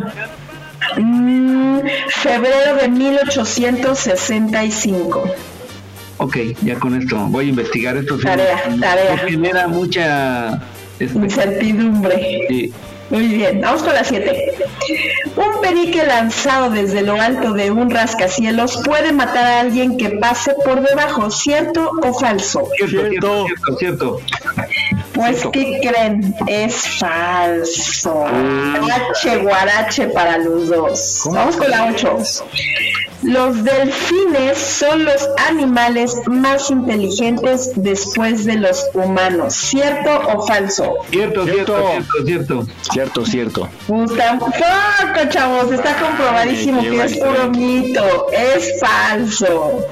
[0.97, 1.79] Mm,
[2.09, 5.23] febrero de 1865.
[6.17, 8.17] Ok, ya con esto voy a investigar esto.
[8.17, 9.15] Tarea, tarea.
[9.15, 10.61] me genera mucha
[10.99, 12.45] este, Incertidumbre.
[12.47, 12.71] sí.
[13.09, 14.55] Muy bien, vamos con la 7.
[15.35, 20.55] Un penique lanzado desde lo alto de un rascacielos puede matar a alguien que pase
[20.65, 22.63] por debajo, ¿cierto o falso?
[22.77, 24.19] Cierto, cierto, cierto, cierto.
[25.13, 26.35] Pues, ¿qué creen?
[26.47, 28.13] Es falso.
[28.13, 31.21] Guarache, guarache para los dos.
[31.31, 32.17] Vamos con la 8.
[33.23, 39.53] Los delfines son los animales más inteligentes después de los humanos.
[39.53, 40.95] ¿Cierto o falso?
[41.09, 42.67] Cierto, cierto, cierto, cierto.
[42.91, 43.69] Cierto, cierto.
[43.87, 49.85] Puta, poco, chavos, está comprobadísimo Ay, que es puro mito, es falso.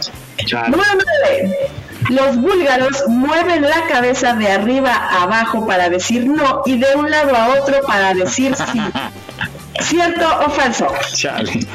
[0.67, 0.91] Número
[1.23, 1.80] 9.
[2.11, 7.09] Los búlgaros mueven la cabeza de arriba a abajo para decir no y de un
[7.09, 8.81] lado a otro para decir sí.
[9.79, 10.87] ¿Cierto o falso?
[11.15, 11.65] Chale.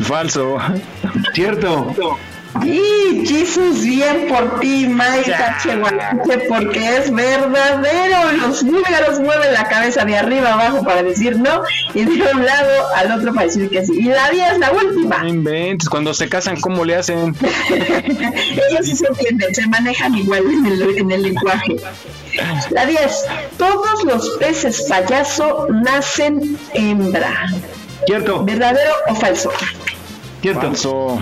[0.00, 0.56] Falso.
[1.34, 1.94] Cierto.
[2.60, 5.34] Y Jesus, bien por ti, Mike
[6.48, 8.32] porque es verdadero.
[8.32, 11.62] Los búlgaros mueven la cabeza de arriba abajo para decir no
[11.94, 13.92] y de un lado al otro para decir que sí.
[14.00, 15.26] Y la 10, la última.
[15.26, 17.34] inventes, cuando se casan, ¿cómo le hacen?
[17.70, 21.76] Ellos sí se entienden, se manejan igual en el, en el lenguaje.
[22.70, 23.24] La 10.
[23.56, 27.48] Todos los peces payaso nacen hembra.
[28.06, 28.44] ¿Cierto?
[28.44, 29.50] ¿Verdadero o falso?
[30.42, 30.60] ¿Cierto?
[30.60, 31.18] Falso.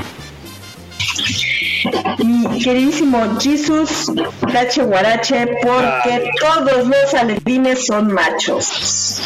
[2.24, 4.12] Mi queridísimo Jesus
[4.52, 9.20] Dache Guarache, porque todos los alevines son machos.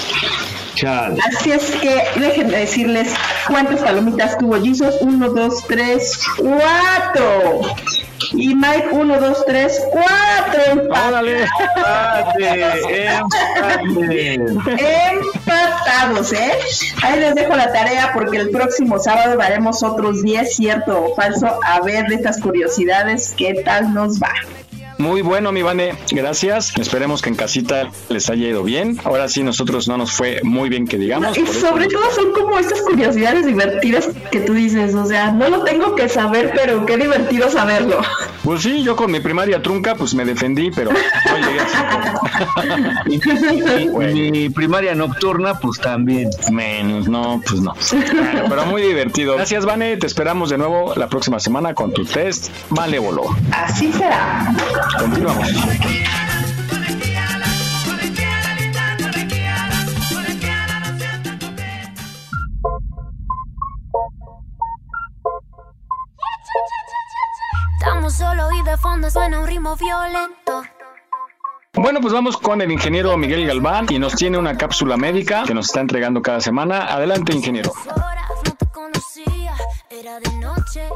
[1.26, 3.12] Así es que déjenme decirles
[3.46, 4.96] cuántas palomitas tuvo Jesus.
[5.00, 7.62] Uno, dos, tres, cuatro.
[8.32, 10.88] Y Mike, 1, 2, 3, 4.
[14.78, 16.52] Empatados, ¿eh?
[17.02, 21.58] Ahí les dejo la tarea porque el próximo sábado daremos otros 10, cierto o falso,
[21.64, 24.32] a ver de estas curiosidades qué tal nos va.
[24.98, 26.76] Muy bueno, mi Vane, gracias.
[26.78, 28.98] Esperemos que en casita les haya ido bien.
[29.04, 31.36] Ahora sí, nosotros no nos fue muy bien que digamos.
[31.36, 35.64] y sobre todo son como estas curiosidades divertidas que tú dices, o sea, no lo
[35.64, 38.00] tengo que saber, pero qué divertido saberlo.
[38.42, 40.90] Pues sí, yo con mi primaria trunca, pues me defendí, pero
[43.04, 46.30] Mi primaria nocturna, pues también.
[46.52, 47.74] Menos, no, pues no.
[48.48, 49.34] pero muy divertido.
[49.36, 49.96] Gracias, Vane.
[49.96, 53.24] Te esperamos de nuevo la próxima semana con tu test malévolo.
[53.50, 54.54] Así será.
[54.98, 55.48] Continuamos.
[67.78, 70.62] Estamos solo y de fondo suena un ritmo violento.
[71.74, 75.54] Bueno, pues vamos con el ingeniero Miguel Galván y nos tiene una cápsula médica que
[75.54, 76.86] nos está entregando cada semana.
[76.86, 77.72] Adelante, ingeniero.
[79.90, 80.88] Era de noche,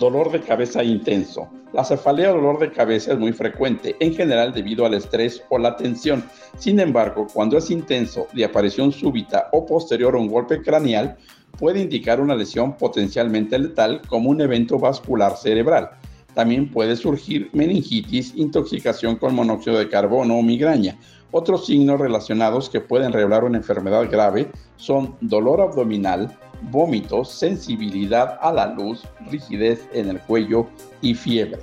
[0.00, 1.50] Dolor de cabeza intenso.
[1.74, 5.58] La cefalea o dolor de cabeza es muy frecuente, en general debido al estrés o
[5.58, 6.24] la tensión.
[6.56, 11.18] Sin embargo, cuando es intenso, de aparición súbita o posterior a un golpe craneal,
[11.58, 15.90] puede indicar una lesión potencialmente letal como un evento vascular cerebral.
[16.32, 20.98] También puede surgir meningitis, intoxicación con monóxido de carbono o migraña.
[21.30, 28.52] Otros signos relacionados que pueden revelar una enfermedad grave son dolor abdominal, vómitos, sensibilidad a
[28.52, 30.66] la luz, rigidez en el cuello
[31.00, 31.60] y fiebre.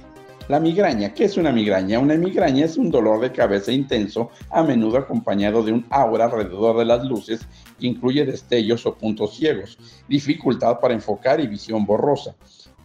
[0.48, 2.00] La migraña, ¿qué es una migraña?
[2.00, 6.78] Una migraña es un dolor de cabeza intenso, a menudo acompañado de un aura alrededor
[6.78, 7.42] de las luces
[7.78, 9.78] que incluye destellos o puntos ciegos,
[10.08, 12.34] dificultad para enfocar y visión borrosa.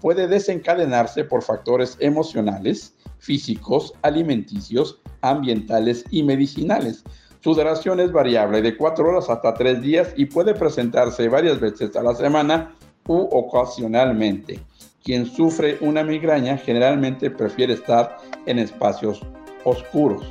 [0.01, 7.05] Puede desencadenarse por factores emocionales, físicos, alimenticios, ambientales y medicinales.
[7.43, 11.97] Su duración es variable de 4 horas hasta 3 días y puede presentarse varias veces
[11.97, 12.77] a la semana
[13.09, 14.61] u ocasionalmente.
[15.03, 19.23] Quien sufre una migraña generalmente prefiere estar en espacios
[19.65, 20.25] oscuros.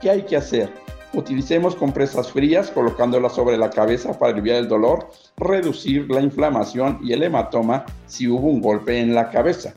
[0.00, 0.68] ¿Qué hay que hacer?
[1.14, 7.12] Utilicemos compresas frías colocándolas sobre la cabeza para aliviar el dolor, reducir la inflamación y
[7.12, 9.74] el hematoma si hubo un golpe en la cabeza.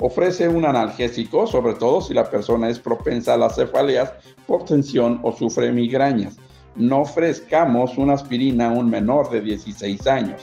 [0.00, 4.12] Ofrece un analgésico, sobre todo si la persona es propensa a las cefaleas
[4.46, 6.38] por tensión o sufre migrañas.
[6.74, 10.42] No ofrezcamos una aspirina a un menor de 16 años.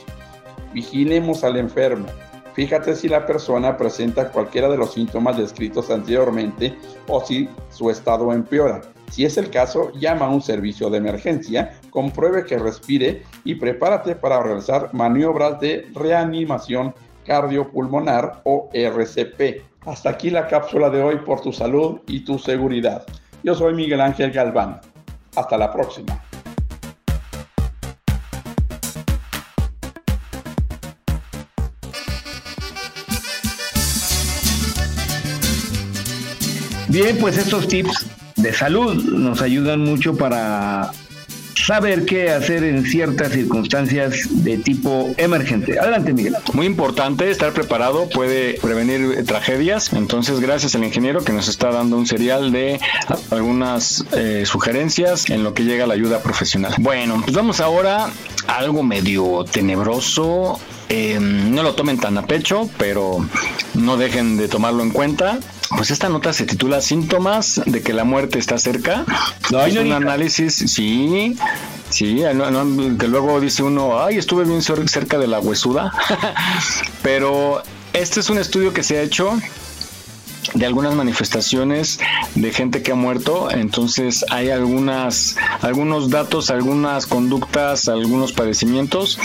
[0.72, 2.06] Vigilemos al enfermo.
[2.54, 6.76] Fíjate si la persona presenta cualquiera de los síntomas descritos anteriormente
[7.08, 8.80] o si su estado empeora.
[9.10, 14.14] Si es el caso, llama a un servicio de emergencia, compruebe que respire y prepárate
[14.14, 16.94] para realizar maniobras de reanimación
[17.28, 19.62] cardiopulmonar o RCP.
[19.86, 23.04] Hasta aquí la cápsula de hoy por tu salud y tu seguridad.
[23.42, 24.80] Yo soy Miguel Ángel Galván.
[25.36, 26.20] Hasta la próxima.
[36.88, 38.06] Bien, pues estos tips
[38.36, 40.90] de salud nos ayudan mucho para
[41.68, 45.78] saber qué hacer en ciertas circunstancias de tipo emergente.
[45.78, 46.34] Adelante, Miguel.
[46.54, 49.92] Muy importante estar preparado, puede prevenir tragedias.
[49.92, 52.80] Entonces, gracias al ingeniero que nos está dando un serial de
[53.30, 56.72] algunas eh, sugerencias en lo que llega la ayuda profesional.
[56.78, 58.06] Bueno, pues vamos ahora
[58.46, 60.58] a algo medio tenebroso.
[60.88, 63.18] Em, no lo tomen tan a pecho, pero
[63.74, 65.38] no dejen de tomarlo en cuenta.
[65.76, 69.04] Pues esta nota se titula Síntomas de que la muerte está cerca.
[69.50, 71.36] No, es un análisis, sí,
[71.90, 72.22] sí,
[72.98, 75.92] que luego dice uno, ay, estuve bien cerca de la huesuda.
[77.02, 77.62] Pero
[77.92, 79.38] este es un estudio que se ha hecho
[80.54, 82.00] de algunas manifestaciones
[82.34, 89.18] de gente que ha muerto, entonces hay algunas algunos datos, algunas conductas, algunos padecimientos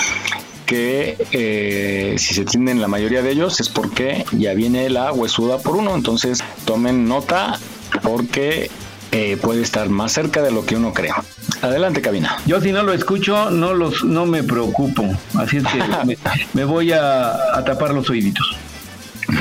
[0.73, 5.59] que eh, si se tienen la mayoría de ellos es porque ya viene la huesuda
[5.59, 5.93] por uno.
[5.93, 7.59] Entonces tomen nota
[8.01, 8.71] porque
[9.11, 11.11] eh, puede estar más cerca de lo que uno cree.
[11.61, 12.37] Adelante, cabina.
[12.47, 15.05] Yo si no lo escucho, no los, no me preocupo.
[15.35, 16.17] Así es que
[16.53, 18.57] me, voy a, a, tapar los oíditos.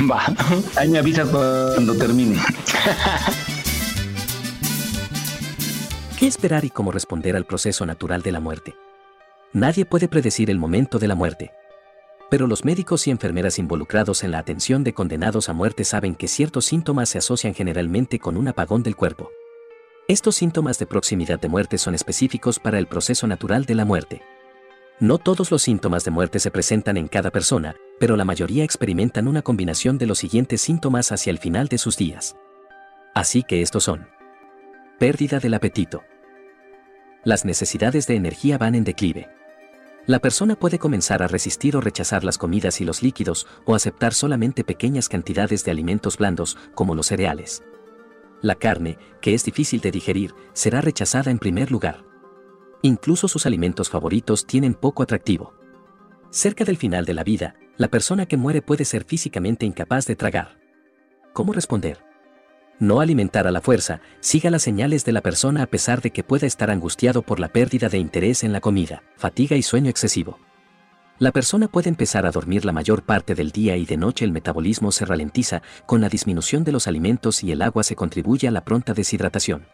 [0.09, 0.31] Va.
[0.75, 2.37] Ahí me avisas cuando termine.
[6.19, 8.75] ¿Qué esperar y cómo responder al proceso natural de la muerte?
[9.53, 11.51] Nadie puede predecir el momento de la muerte.
[12.31, 16.27] Pero los médicos y enfermeras involucrados en la atención de condenados a muerte saben que
[16.27, 19.29] ciertos síntomas se asocian generalmente con un apagón del cuerpo.
[20.07, 24.23] Estos síntomas de proximidad de muerte son específicos para el proceso natural de la muerte.
[24.99, 29.27] No todos los síntomas de muerte se presentan en cada persona, pero la mayoría experimentan
[29.27, 32.35] una combinación de los siguientes síntomas hacia el final de sus días.
[33.13, 34.07] Así que estos son.
[34.97, 36.01] Pérdida del apetito.
[37.23, 39.29] Las necesidades de energía van en declive.
[40.05, 44.13] La persona puede comenzar a resistir o rechazar las comidas y los líquidos o aceptar
[44.13, 47.63] solamente pequeñas cantidades de alimentos blandos, como los cereales.
[48.41, 52.03] La carne, que es difícil de digerir, será rechazada en primer lugar.
[52.81, 55.53] Incluso sus alimentos favoritos tienen poco atractivo.
[56.31, 60.17] Cerca del final de la vida, la persona que muere puede ser físicamente incapaz de
[60.17, 60.59] tragar.
[61.31, 62.12] ¿Cómo responder?
[62.79, 66.23] No alimentar a la fuerza, siga las señales de la persona a pesar de que
[66.23, 70.39] pueda estar angustiado por la pérdida de interés en la comida, fatiga y sueño excesivo.
[71.19, 74.31] La persona puede empezar a dormir la mayor parte del día y de noche el
[74.31, 78.51] metabolismo se ralentiza, con la disminución de los alimentos y el agua se contribuye a
[78.51, 79.67] la pronta deshidratación.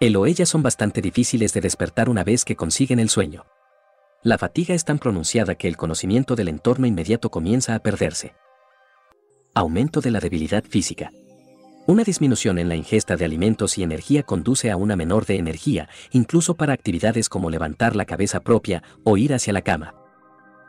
[0.00, 3.46] El o ella son bastante difíciles de despertar una vez que consiguen el sueño.
[4.22, 8.34] La fatiga es tan pronunciada que el conocimiento del entorno inmediato comienza a perderse.
[9.54, 11.10] Aumento de la debilidad física.
[11.88, 15.88] Una disminución en la ingesta de alimentos y energía conduce a una menor de energía,
[16.10, 19.94] incluso para actividades como levantar la cabeza propia o ir hacia la cama.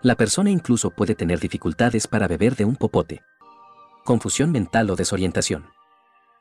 [0.04, 3.24] La persona incluso puede tener dificultades para beber de un popote.
[4.06, 5.66] Confusión mental o desorientación.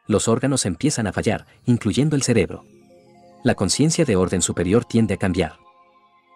[0.07, 2.67] Los órganos empiezan a fallar, incluyendo el cerebro.
[3.45, 5.55] La conciencia de orden superior tiende a cambiar.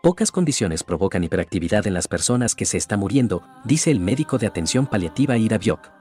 [0.03, 4.47] Pocas condiciones provocan hiperactividad en las personas que se está muriendo, dice el médico de
[4.47, 6.00] atención paliativa Ira Biok.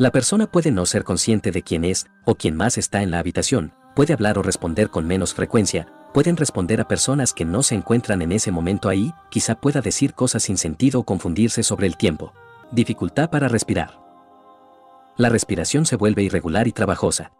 [0.00, 3.18] La persona puede no ser consciente de quién es o quién más está en la
[3.18, 7.74] habitación, puede hablar o responder con menos frecuencia, pueden responder a personas que no se
[7.74, 11.98] encuentran en ese momento ahí, quizá pueda decir cosas sin sentido o confundirse sobre el
[11.98, 12.32] tiempo.
[12.72, 14.00] Dificultad para respirar.
[15.18, 17.32] La respiración se vuelve irregular y trabajosa.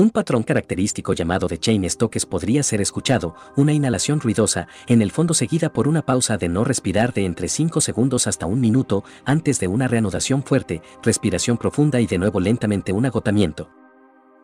[0.00, 5.10] Un patrón característico llamado de chain Stokes podría ser escuchado, una inhalación ruidosa, en el
[5.10, 9.04] fondo seguida por una pausa de no respirar de entre 5 segundos hasta un minuto,
[9.26, 13.68] antes de una reanudación fuerte, respiración profunda y de nuevo lentamente un agotamiento.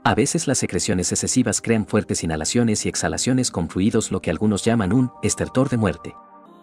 [0.05, 4.63] A veces las secreciones excesivas crean fuertes inhalaciones y exhalaciones con fluidos lo que algunos
[4.63, 6.15] llaman un estertor de muerte.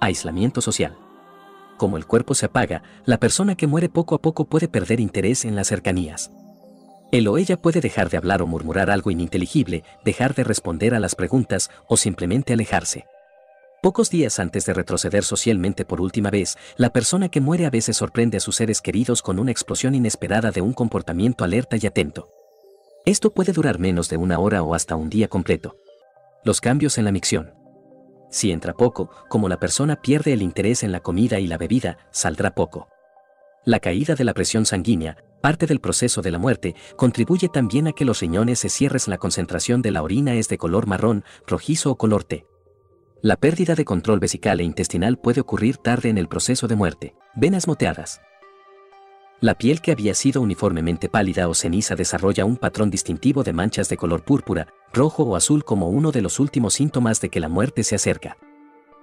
[0.02, 0.96] Aislamiento social.
[1.78, 5.46] Como el cuerpo se apaga, la persona que muere poco a poco puede perder interés
[5.46, 6.32] en las cercanías.
[7.14, 11.00] Él o ella puede dejar de hablar o murmurar algo ininteligible, dejar de responder a
[11.00, 13.06] las preguntas o simplemente alejarse.
[13.84, 17.98] Pocos días antes de retroceder socialmente por última vez, la persona que muere a veces
[17.98, 22.30] sorprende a sus seres queridos con una explosión inesperada de un comportamiento alerta y atento.
[23.06, 25.76] Esto puede durar menos de una hora o hasta un día completo.
[26.44, 27.54] Los cambios en la micción.
[28.32, 32.00] Si entra poco, como la persona pierde el interés en la comida y la bebida,
[32.10, 32.88] saldrá poco.
[33.66, 37.92] La caída de la presión sanguínea, parte del proceso de la muerte, contribuye también a
[37.92, 38.94] que los riñones se cierren.
[39.08, 42.46] La concentración de la orina es de color marrón, rojizo o color té.
[43.22, 47.16] La pérdida de control vesical e intestinal puede ocurrir tarde en el proceso de muerte.
[47.36, 48.22] Venas moteadas.
[49.42, 53.90] La piel que había sido uniformemente pálida o ceniza desarrolla un patrón distintivo de manchas
[53.90, 57.50] de color púrpura, rojo o azul como uno de los últimos síntomas de que la
[57.50, 58.38] muerte se acerca.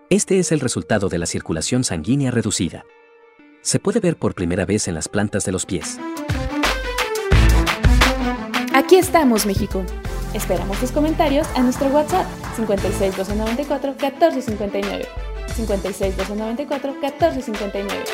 [0.09, 2.87] Este es el resultado de la circulación sanguínea reducida.
[3.63, 5.99] Se puede ver por primera vez en las plantas de los pies.
[8.75, 9.85] Aquí estamos, México.
[10.33, 15.07] Esperamos tus comentarios a nuestro WhatsApp 56 294 1459.
[15.55, 18.05] 56 294 1459.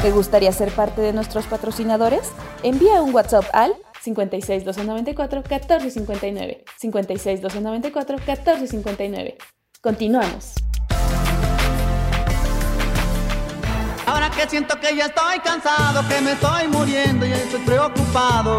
[0.00, 2.30] ¿Te gustaría ser parte de nuestros patrocinadores?
[2.62, 6.64] Envía un WhatsApp al 56 294 1459.
[6.78, 9.38] 56 294 1459.
[9.82, 10.54] Continuamos.
[14.06, 18.58] Ahora que siento que ya estoy cansado, que me estoy muriendo y estoy preocupado.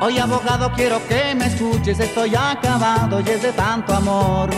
[0.00, 4.50] Hoy abogado quiero que me escuches, estoy acabado y es de tanto amor.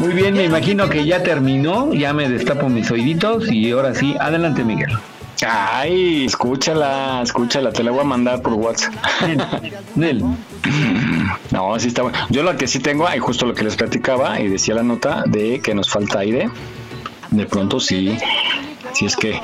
[0.00, 4.14] Muy bien, me imagino que ya terminó, ya me destapo mis oíditos y ahora sí,
[4.18, 4.92] adelante Miguel.
[5.46, 8.94] Ay, escúchala, escúchala, te la voy a mandar por WhatsApp.
[9.94, 10.24] Nel.
[11.50, 12.18] No, sí está bueno.
[12.30, 15.24] Yo lo que sí tengo, hay justo lo que les platicaba y decía la nota
[15.26, 16.50] de que nos falta aire.
[17.30, 18.16] De pronto sí,
[18.92, 19.40] si es que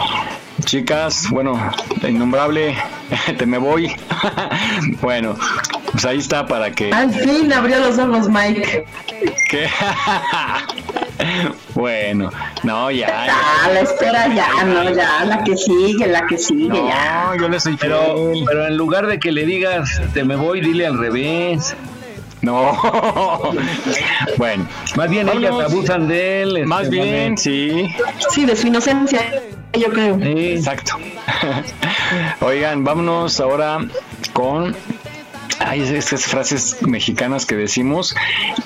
[0.64, 1.58] chicas, bueno,
[2.06, 2.76] innombrable,
[3.38, 3.94] te me voy.
[5.02, 5.36] bueno,
[5.90, 6.92] pues ahí está para que.
[6.92, 8.84] Al fin abrió los ojos, Mike.
[9.50, 9.68] ¿Qué?
[11.74, 12.30] bueno,
[12.62, 13.26] no, ya.
[13.28, 17.32] Ah, la espera ya, no, ya, la que sigue, la que sigue, no, ya.
[17.38, 20.86] yo le soy pero, pero en lugar de que le digas te me voy, dile
[20.86, 21.76] al revés.
[22.42, 23.52] No.
[24.36, 24.66] bueno.
[24.96, 26.66] Más bien ellas abusan de él.
[26.66, 27.88] Más este, bien, sí.
[28.30, 29.20] Sí, de su inocencia,
[29.72, 30.18] yo creo.
[30.18, 30.54] Sí.
[30.54, 30.94] Exacto.
[32.40, 33.78] Oigan, vámonos ahora
[34.32, 34.74] con
[35.60, 38.14] hay estas frases mexicanas que decimos,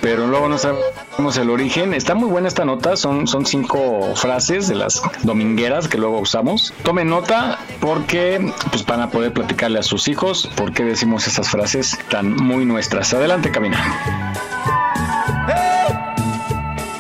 [0.01, 1.95] pero luego no sabemos el origen.
[1.95, 6.73] Está muy buena esta nota, son, son cinco frases de las domingueras que luego usamos.
[6.83, 11.49] Tomen nota porque pues van a poder platicarle a sus hijos por qué decimos esas
[11.49, 13.13] frases tan muy nuestras.
[13.15, 13.79] Adelante, Camina.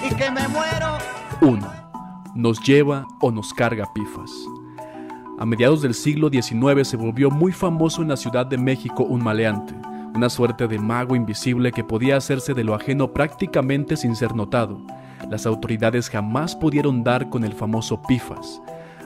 [0.08, 0.98] y que me muero.
[1.40, 1.72] 1.
[2.34, 4.30] Nos lleva o nos carga pifas.
[5.38, 9.22] A mediados del siglo XIX se volvió muy famoso en la Ciudad de México un
[9.22, 9.74] maleante,
[10.14, 14.80] una suerte de mago invisible que podía hacerse de lo ajeno prácticamente sin ser notado.
[15.30, 18.62] Las autoridades jamás pudieron dar con el famoso Pifas.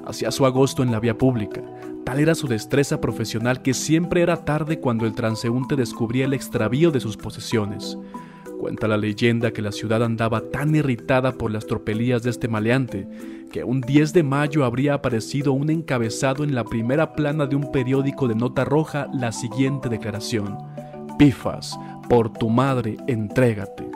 [0.07, 1.62] Hacía su agosto en la vía pública.
[2.05, 6.93] Tal era su destreza profesional que siempre era tarde cuando el transeúnte descubría el extravío
[6.93, 7.99] de sus posesiones.
[8.61, 13.09] Cuenta la leyenda que la ciudad andaba tan irritada por las tropelías de este maleante
[13.51, 17.71] que un 10 de mayo habría aparecido un encabezado en la primera plana de un
[17.73, 20.57] periódico de nota roja la siguiente declaración.
[21.19, 21.79] Pifas,
[22.09, 23.91] por tu madre, entrégate.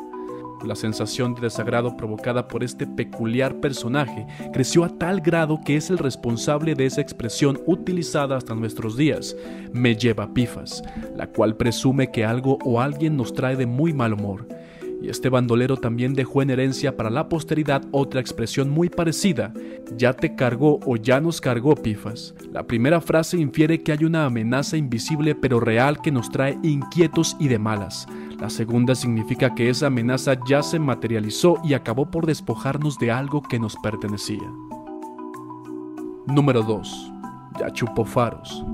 [0.65, 5.91] La sensación de desagrado provocada por este peculiar personaje creció a tal grado que es
[5.91, 9.37] el responsable de esa expresión utilizada hasta nuestros días,
[9.73, 10.83] me lleva pifas,
[11.15, 14.49] la cual presume que algo o alguien nos trae de muy mal humor.
[15.05, 19.53] Y este bandolero también dejó en herencia para la posteridad otra expresión muy parecida,
[19.99, 22.35] ya te cargó o ya nos cargó pifas.
[22.51, 27.37] La primera frase infiere que hay una amenaza invisible pero real que nos trae inquietos
[27.39, 28.07] y de malas.
[28.41, 33.43] La segunda significa que esa amenaza ya se materializó y acabó por despojarnos de algo
[33.43, 34.51] que nos pertenecía.
[36.27, 37.13] Número 2.
[37.61, 38.65] Ya chupó faros.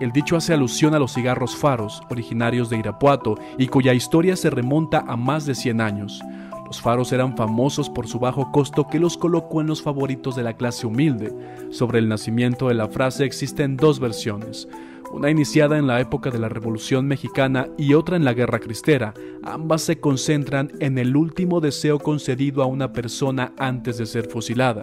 [0.00, 4.48] El dicho hace alusión a los cigarros faros, originarios de Irapuato y cuya historia se
[4.48, 6.22] remonta a más de 100 años.
[6.64, 10.42] Los faros eran famosos por su bajo costo que los colocó en los favoritos de
[10.42, 11.34] la clase humilde.
[11.70, 14.68] Sobre el nacimiento de la frase existen dos versiones,
[15.12, 19.12] una iniciada en la época de la Revolución Mexicana y otra en la Guerra Cristera.
[19.42, 24.82] Ambas se concentran en el último deseo concedido a una persona antes de ser fusilada,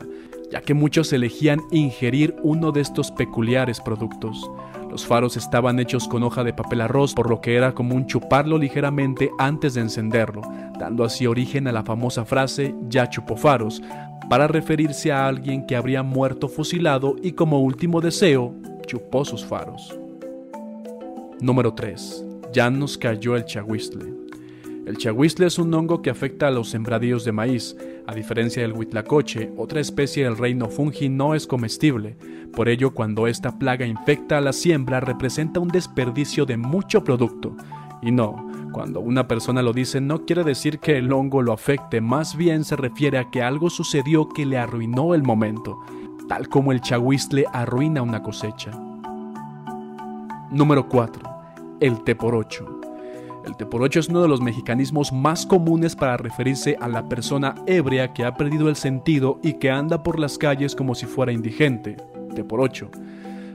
[0.51, 4.47] ya que muchos elegían ingerir uno de estos peculiares productos.
[4.89, 8.57] Los faros estaban hechos con hoja de papel arroz, por lo que era común chuparlo
[8.57, 10.41] ligeramente antes de encenderlo,
[10.79, 13.81] dando así origen a la famosa frase ya chupó faros,
[14.29, 18.53] para referirse a alguien que habría muerto fusilado y como último deseo,
[18.85, 19.97] chupó sus faros.
[21.39, 22.25] Número 3.
[22.51, 24.16] Ya nos cayó el chahuistle.
[24.87, 27.75] El chahuistle es un hongo que afecta a los sembradíos de maíz.
[28.07, 32.15] A diferencia del huitlacoche, otra especie del reino fungi no es comestible.
[32.53, 37.57] Por ello, cuando esta plaga infecta a la siembra, representa un desperdicio de mucho producto.
[38.01, 41.99] Y no, cuando una persona lo dice no quiere decir que el hongo lo afecte,
[41.99, 45.81] más bien se refiere a que algo sucedió que le arruinó el momento,
[46.29, 48.71] tal como el chahuistle arruina una cosecha.
[50.49, 51.29] Número 4.
[51.81, 52.76] El té por ocho.
[53.47, 57.07] El té por ocho es uno de los mexicanismos más comunes para referirse a la
[57.07, 61.05] persona ebria que ha perdido el sentido y que anda por las calles como si
[61.05, 61.95] fuera indigente.
[62.35, 62.91] Té por ocho.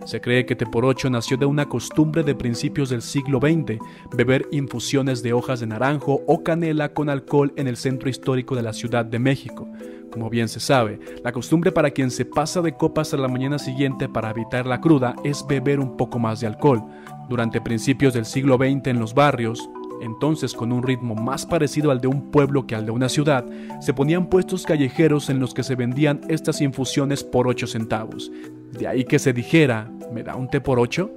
[0.07, 3.79] Se cree que té por ocho nació de una costumbre de principios del siglo XX,
[4.17, 8.63] beber infusiones de hojas de naranjo o canela con alcohol en el centro histórico de
[8.63, 9.69] la Ciudad de México.
[10.11, 13.59] Como bien se sabe, la costumbre para quien se pasa de copas a la mañana
[13.59, 16.83] siguiente para evitar la cruda es beber un poco más de alcohol.
[17.29, 19.71] Durante principios del siglo XX en los barrios,
[20.03, 23.47] entonces con un ritmo más parecido al de un pueblo que al de una ciudad,
[23.81, 28.31] se ponían puestos callejeros en los que se vendían estas infusiones por 8 centavos.
[28.73, 31.11] De ahí que se dijera, ¿me da un té por 8?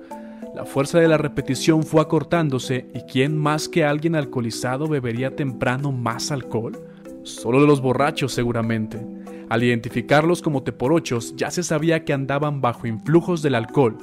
[0.55, 5.91] La fuerza de la repetición fue acortándose y ¿quién más que alguien alcoholizado bebería temprano
[5.91, 6.77] más alcohol?
[7.23, 9.05] Solo de los borrachos seguramente.
[9.49, 13.97] Al identificarlos como teporochos ya se sabía que andaban bajo influjos del alcohol.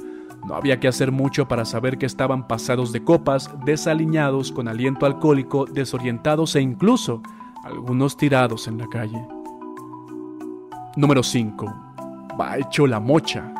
[0.45, 5.05] No había que hacer mucho para saber que estaban pasados de copas, desaliñados, con aliento
[5.05, 7.21] alcohólico, desorientados e incluso
[7.63, 9.25] algunos tirados en la calle.
[10.95, 11.73] Número 5.
[12.39, 13.53] Va hecho la mocha.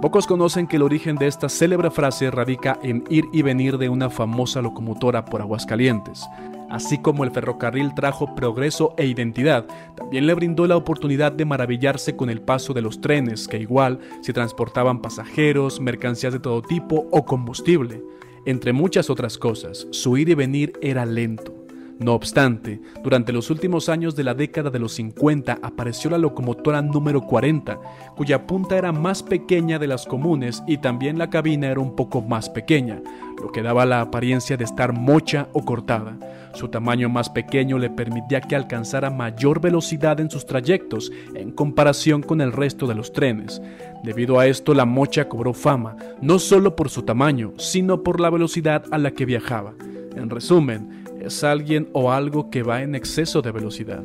[0.00, 3.88] Pocos conocen que el origen de esta célebre frase radica en ir y venir de
[3.88, 6.26] una famosa locomotora por Aguascalientes.
[6.70, 9.66] Así como el ferrocarril trajo progreso e identidad,
[9.96, 14.00] también le brindó la oportunidad de maravillarse con el paso de los trenes, que igual
[14.22, 18.02] si transportaban pasajeros, mercancías de todo tipo o combustible.
[18.46, 21.64] Entre muchas otras cosas, su ir y venir era lento
[21.98, 26.82] no obstante, durante los últimos años de la década de los 50 apareció la locomotora
[26.82, 27.78] número 40,
[28.16, 32.20] cuya punta era más pequeña de las comunes y también la cabina era un poco
[32.20, 33.00] más pequeña,
[33.40, 36.18] lo que daba la apariencia de estar mocha o cortada.
[36.54, 42.22] Su tamaño más pequeño le permitía que alcanzara mayor velocidad en sus trayectos en comparación
[42.22, 43.60] con el resto de los trenes.
[44.02, 48.30] Debido a esto, la mocha cobró fama, no solo por su tamaño, sino por la
[48.30, 49.74] velocidad a la que viajaba.
[50.14, 54.02] En resumen, es alguien o algo que va en exceso de velocidad.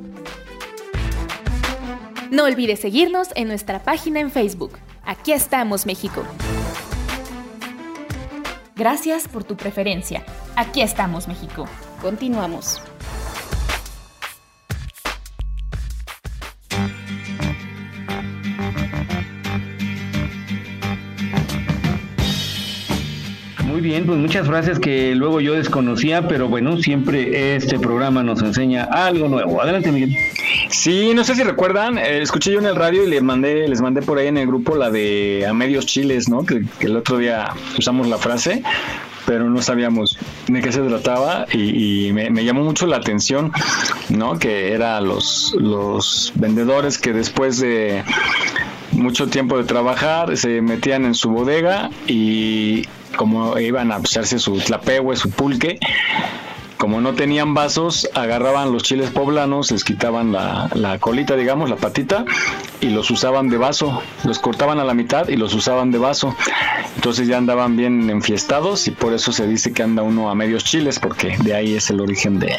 [2.31, 4.71] No olvides seguirnos en nuestra página en Facebook.
[5.03, 6.23] Aquí estamos, México.
[8.75, 10.23] Gracias por tu preferencia.
[10.55, 11.65] Aquí estamos, México.
[12.01, 12.81] Continuamos.
[23.65, 28.41] Muy bien, pues muchas frases que luego yo desconocía, pero bueno, siempre este programa nos
[28.41, 29.61] enseña algo nuevo.
[29.61, 30.17] Adelante, Miguel.
[30.69, 33.81] Sí, no sé si recuerdan, eh, escuché yo en el radio y les mandé, les
[33.81, 36.45] mandé por ahí en el grupo la de a medios chiles, ¿no?
[36.45, 38.63] Que, el otro día usamos la frase,
[39.29, 43.51] pero no sabíamos de qué se trataba y, me, llamó mucho la atención,
[44.09, 44.39] ¿no?
[44.39, 48.03] Que eran los, los vendedores que después de
[48.91, 52.87] mucho tiempo de trabajar se metían en su bodega y
[53.17, 55.77] como iban a echarse su tlapehue, su pulque,
[56.79, 61.75] como no tenían vasos, agarraban los chiles poblanos, les quitaban la, la, colita, digamos, la
[61.75, 62.23] patita,
[62.79, 64.01] y los usaban de vaso.
[64.23, 66.37] Los cortaban a la mitad y los usaban de vaso.
[66.95, 70.63] Entonces ya andaban bien enfiestados y por eso se dice que anda uno a medios
[70.63, 72.55] chiles, porque de ahí es el origen de,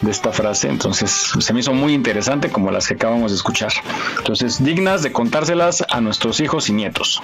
[0.00, 0.70] de esta frase.
[0.70, 3.72] Entonces se me hizo muy interesante como las que acabamos de escuchar.
[4.16, 7.22] Entonces, dignas de contárselas a nuestros hijos y nietos.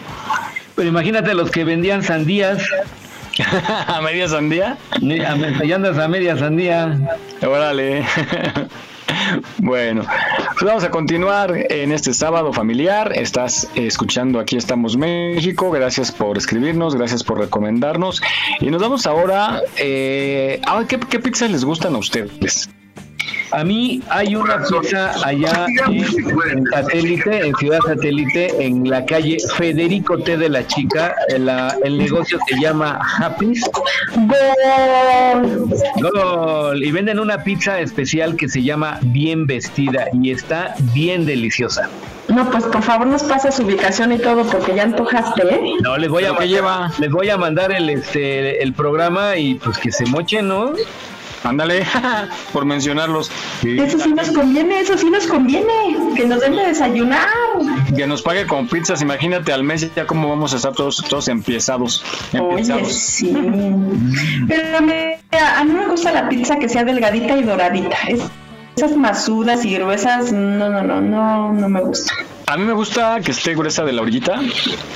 [0.74, 2.62] Pero imagínate los que vendían sandías.
[3.86, 4.78] ¿A media sandía?
[4.92, 6.98] Andas a media sandía.
[7.42, 8.04] Órale.
[9.58, 10.04] Bueno,
[10.52, 13.12] pues vamos a continuar en este sábado familiar.
[13.14, 15.70] Estás escuchando Aquí estamos México.
[15.70, 18.20] Gracias por escribirnos, gracias por recomendarnos.
[18.60, 19.62] Y nos vamos ahora.
[19.78, 22.68] Eh, ¿qué, ¿Qué pizzas les gustan a ustedes?
[23.52, 30.18] A mí hay una pizza allá en satélite, en Ciudad Satélite, en la calle Federico
[30.18, 31.14] T de la Chica.
[31.28, 31.50] El,
[31.84, 33.64] el negocio se llama Happy's.
[34.14, 35.68] ¡Gol!
[36.00, 36.82] ¡Gol!
[36.82, 41.88] Y venden una pizza especial que se llama Bien Vestida y está bien deliciosa.
[42.28, 45.60] No, pues por favor nos pasa su ubicación y todo porque ya antojaste, ¿eh?
[45.80, 46.90] No, les voy a lleva?
[46.98, 50.72] les voy a mandar el este el programa y pues que se mochen, ¿no?
[51.46, 51.86] Ándale,
[52.52, 53.30] por mencionarlos.
[53.62, 57.28] Eso sí nos conviene, eso sí nos conviene, que nos den de desayunar.
[57.96, 61.28] Que nos pague con pizzas, imagínate al mes ya cómo vamos a estar todos, todos
[61.28, 62.04] empiezados.
[62.40, 63.32] Oye, sí.
[64.48, 67.96] Pero a mí me gusta la pizza que sea delgadita y doradita.
[68.76, 72.35] esas masudas y gruesas, no, no, no, no, no me gustan.
[72.48, 74.40] A mí me gusta que esté gruesa de la orillita,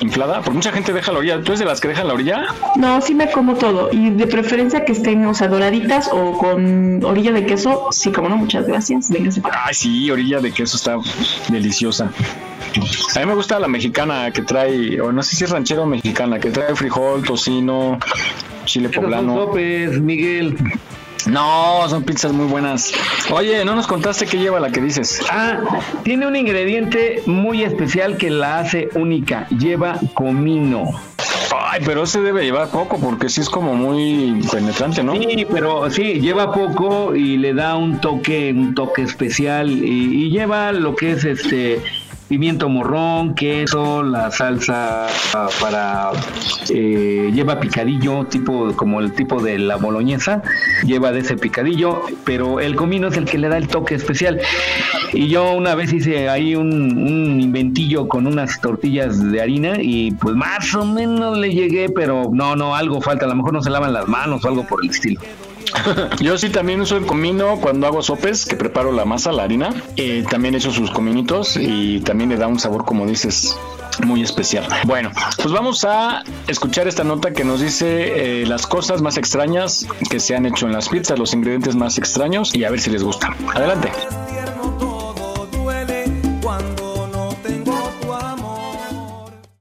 [0.00, 1.42] inflada, porque mucha gente deja la orilla.
[1.42, 2.44] ¿Tú eres de las que dejan la orilla?
[2.76, 3.88] No, sí me como todo.
[3.90, 7.88] Y de preferencia que estén, o sea, doraditas o con orilla de queso.
[7.90, 9.10] Sí, como no, muchas gracias.
[9.10, 10.96] Véngase para Ay, sí, orilla de queso está
[11.48, 12.12] deliciosa.
[13.16, 15.86] A mí me gusta la mexicana que trae, o no sé si es ranchero o
[15.86, 17.98] mexicana, que trae frijol, tocino,
[18.64, 19.34] chile poblano.
[19.34, 20.56] Sopes, Miguel.
[21.26, 22.92] No, son pizzas muy buenas.
[23.32, 25.20] Oye, no nos contaste qué lleva la que dices.
[25.30, 25.58] Ah,
[26.02, 29.46] tiene un ingrediente muy especial que la hace única.
[29.48, 30.90] Lleva comino.
[31.72, 35.12] Ay, pero ese debe llevar poco porque sí es como muy penetrante, ¿no?
[35.14, 40.30] Sí, pero sí, lleva poco y le da un toque, un toque especial y, y
[40.30, 41.80] lleva lo que es este
[42.30, 45.08] pimiento morrón, queso, la salsa
[45.60, 46.12] para
[46.68, 50.40] eh, lleva picadillo, tipo como el tipo de la boloñesa,
[50.84, 54.40] lleva de ese picadillo, pero el comino es el que le da el toque especial.
[55.12, 60.36] Y yo una vez hice ahí un inventillo con unas tortillas de harina y pues
[60.36, 63.70] más o menos le llegué, pero no, no, algo falta, a lo mejor no se
[63.70, 65.20] lavan las manos o algo por el estilo.
[66.20, 69.70] Yo sí también uso el comino cuando hago sopes, que preparo la masa, la harina.
[69.96, 73.56] Eh, también echo sus cominitos y también le da un sabor, como dices,
[74.04, 74.66] muy especial.
[74.86, 79.86] Bueno, pues vamos a escuchar esta nota que nos dice eh, las cosas más extrañas
[80.10, 82.90] que se han hecho en las pizzas, los ingredientes más extraños y a ver si
[82.90, 83.34] les gusta.
[83.54, 83.90] Adelante.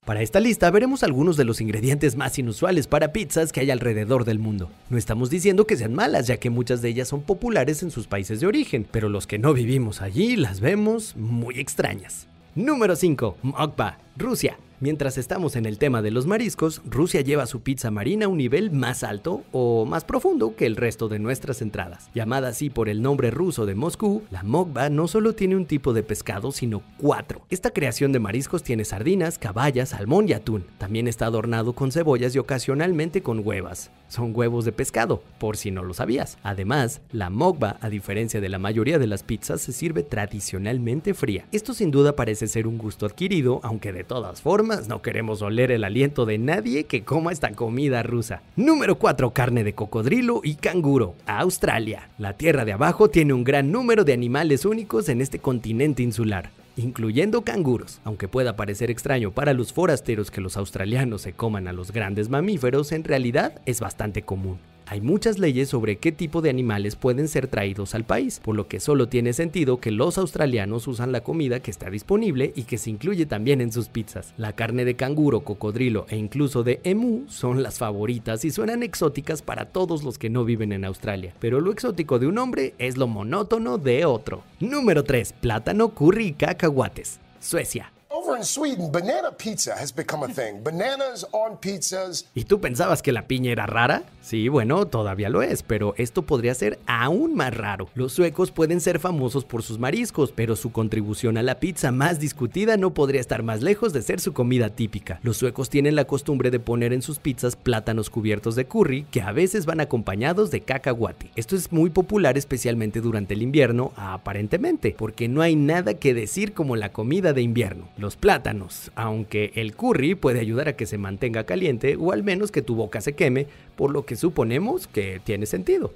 [0.09, 4.25] Para esta lista veremos algunos de los ingredientes más inusuales para pizzas que hay alrededor
[4.25, 4.71] del mundo.
[4.89, 8.07] No estamos diciendo que sean malas, ya que muchas de ellas son populares en sus
[8.07, 12.25] países de origen, pero los que no vivimos allí las vemos muy extrañas.
[12.55, 13.37] Número 5.
[13.43, 14.57] Mokba, Rusia.
[14.81, 18.37] Mientras estamos en el tema de los mariscos, Rusia lleva su pizza marina a un
[18.37, 22.09] nivel más alto o más profundo que el resto de nuestras entradas.
[22.15, 25.91] Llamada así por el nombre ruso de Moscú, la mokba no solo tiene un tipo
[25.91, 27.41] de pescado, sino cuatro.
[27.49, 30.63] Esta creación de mariscos tiene sardinas, caballas, salmón y atún.
[30.77, 33.91] También está adornado con cebollas y ocasionalmente con huevas.
[34.07, 36.37] Son huevos de pescado, por si no lo sabías.
[36.41, 41.45] Además, la mokba, a diferencia de la mayoría de las pizzas, se sirve tradicionalmente fría.
[41.51, 45.71] Esto sin duda parece ser un gusto adquirido, aunque de todas formas no queremos oler
[45.71, 48.43] el aliento de nadie que coma esta comida rusa.
[48.55, 49.31] Número 4.
[49.31, 51.15] Carne de cocodrilo y canguro.
[51.25, 52.09] Australia.
[52.17, 56.51] La tierra de abajo tiene un gran número de animales únicos en este continente insular
[56.77, 57.99] incluyendo canguros.
[58.05, 62.29] Aunque pueda parecer extraño para los forasteros que los australianos se coman a los grandes
[62.29, 64.59] mamíferos, en realidad es bastante común.
[64.91, 68.67] Hay muchas leyes sobre qué tipo de animales pueden ser traídos al país, por lo
[68.67, 72.79] que solo tiene sentido que los australianos usan la comida que está disponible y que
[72.79, 74.33] se incluye también en sus pizzas.
[74.35, 79.43] La carne de canguro, cocodrilo e incluso de emu son las favoritas y suenan exóticas
[79.43, 82.97] para todos los que no viven en Australia, pero lo exótico de un hombre es
[82.97, 84.41] lo monótono de otro.
[84.59, 85.33] Número 3.
[85.33, 87.19] Plátano, curry y cacahuates.
[87.39, 87.93] Suecia.
[88.29, 90.61] Over in Sweden, banana pizza has become a thing.
[90.63, 92.25] Bananas on pizzas.
[92.35, 94.03] ¿Y tú pensabas que la piña era rara?
[94.21, 97.89] Sí, bueno, todavía lo es, pero esto podría ser aún más raro.
[97.95, 102.19] Los suecos pueden ser famosos por sus mariscos, pero su contribución a la pizza más
[102.19, 105.19] discutida no podría estar más lejos de ser su comida típica.
[105.23, 109.21] Los suecos tienen la costumbre de poner en sus pizzas plátanos cubiertos de curry, que
[109.21, 111.31] a veces van acompañados de cacahuate.
[111.35, 116.53] Esto es muy popular especialmente durante el invierno, aparentemente, porque no hay nada que decir
[116.53, 120.97] como la comida de invierno los plátanos, aunque el curry puede ayudar a que se
[120.97, 123.47] mantenga caliente o al menos que tu boca se queme,
[123.79, 125.93] por lo que suponemos que tiene sentido.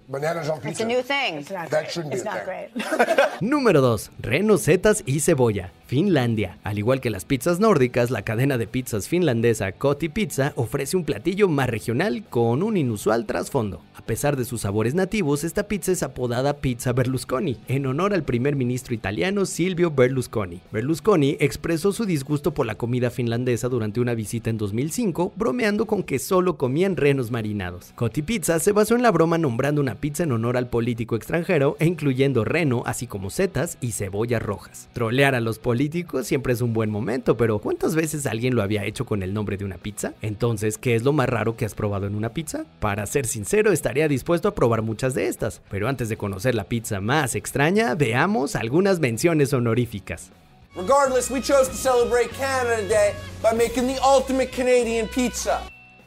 [3.42, 4.12] Número 2.
[4.22, 5.74] Reno, setas y cebolla.
[5.86, 6.60] Finlandia.
[6.64, 11.04] Al igual que las pizzas nórdicas, la cadena de pizzas finlandesa Koti Pizza ofrece un
[11.04, 13.82] platillo más regional con un inusual trasfondo.
[13.96, 18.24] A pesar de sus sabores nativos, esta pizza es apodada Pizza Berlusconi, en honor al
[18.24, 20.62] primer ministro italiano Silvio Berlusconi.
[20.72, 26.02] Berlusconi expresó su disgusto por la comida finlandesa durante una visita en 2005, bromeando con
[26.02, 27.73] que solo comían renos marinados.
[27.96, 31.76] Koti Pizza se basó en la broma nombrando una pizza en honor al político extranjero
[31.80, 34.90] e incluyendo reno, así como setas y cebollas rojas.
[34.94, 38.86] Trolear a los políticos siempre es un buen momento, pero ¿cuántas veces alguien lo había
[38.86, 40.14] hecho con el nombre de una pizza?
[40.22, 42.66] Entonces, ¿qué es lo más raro que has probado en una pizza?
[42.80, 46.66] Para ser sincero, estaría dispuesto a probar muchas de estas, pero antes de conocer la
[46.66, 50.32] pizza más extraña, veamos algunas menciones honoríficas.
[50.76, 53.14] Regardless, we chose to celebrate Canada Day
[53.44, 55.62] by making the ultimate Canadian pizza.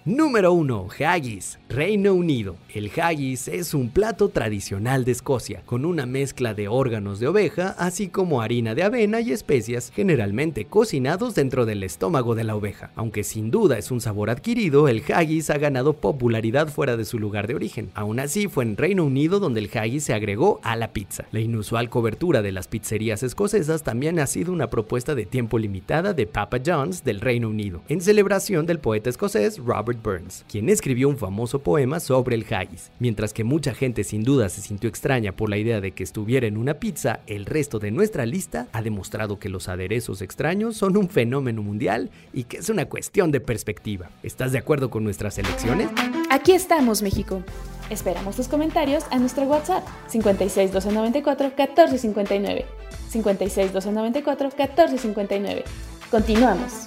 [0.07, 0.87] Número 1.
[1.01, 2.55] Haggis, Reino Unido.
[2.73, 7.75] El haggis es un plato tradicional de Escocia, con una mezcla de órganos de oveja,
[7.77, 12.93] así como harina de avena y especias, generalmente cocinados dentro del estómago de la oveja.
[12.95, 17.19] Aunque sin duda es un sabor adquirido, el haggis ha ganado popularidad fuera de su
[17.19, 17.91] lugar de origen.
[17.95, 21.25] Aún así, fue en Reino Unido donde el haggis se agregó a la pizza.
[21.33, 26.13] La inusual cobertura de las pizzerías escocesas también ha sido una propuesta de tiempo limitada
[26.13, 31.09] de Papa John's del Reino Unido, en celebración del poeta escocés Robert Burns, quien escribió
[31.09, 32.91] un famoso poema sobre el haggis.
[32.99, 36.47] Mientras que mucha gente sin duda se sintió extraña por la idea de que estuviera
[36.47, 40.97] en una pizza, el resto de nuestra lista ha demostrado que los aderezos extraños son
[40.97, 44.11] un fenómeno mundial y que es una cuestión de perspectiva.
[44.23, 45.89] ¿Estás de acuerdo con nuestras elecciones?
[46.31, 47.43] Aquí estamos, México.
[47.91, 52.67] Esperamos tus comentarios a nuestro WhatsApp 56 294 1459.
[53.09, 55.65] 56 294 1459.
[56.11, 56.87] Continuamos.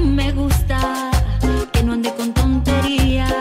[0.00, 1.10] Mí me gusta
[1.72, 3.32] que no ande con tonterías,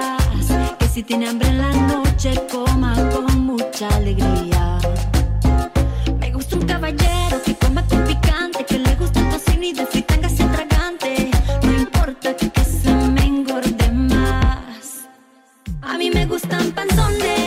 [0.79, 4.79] que si tiene hambre en la noche coma con mucha alegría.
[6.19, 9.85] Me gusta un caballero que coma con picante, que le gusta el tocino y de
[9.85, 11.31] fritanga tragante.
[11.63, 15.07] No importa que se me engorde más.
[15.81, 17.44] A mí me gustan panzones,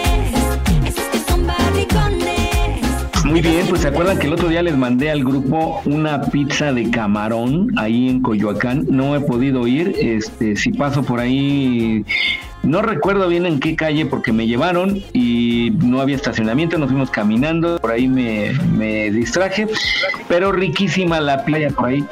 [3.28, 6.72] Muy bien, pues se acuerdan que el otro día les mandé al grupo una pizza
[6.72, 8.86] de camarón ahí en Coyoacán.
[8.88, 12.06] No he podido ir, este, si paso por ahí,
[12.62, 17.10] no recuerdo bien en qué calle porque me llevaron y no había estacionamiento, nos fuimos
[17.10, 19.66] caminando, por ahí me, me distraje,
[20.26, 22.04] pero riquísima la playa por ahí.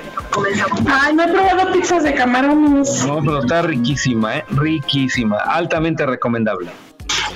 [0.86, 3.06] Ay, no he probado pizzas de camarones.
[3.06, 4.44] No, pero está riquísima, ¿eh?
[4.50, 6.68] riquísima, altamente recomendable.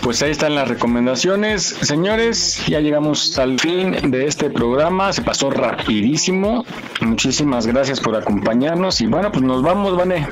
[0.02, 1.62] Pues ahí están las recomendaciones.
[1.82, 5.12] Señores, ya llegamos al fin de este programa.
[5.12, 6.64] Se pasó rapidísimo.
[7.02, 9.00] Muchísimas gracias por acompañarnos.
[9.00, 10.26] Y bueno, pues nos vamos, Vane.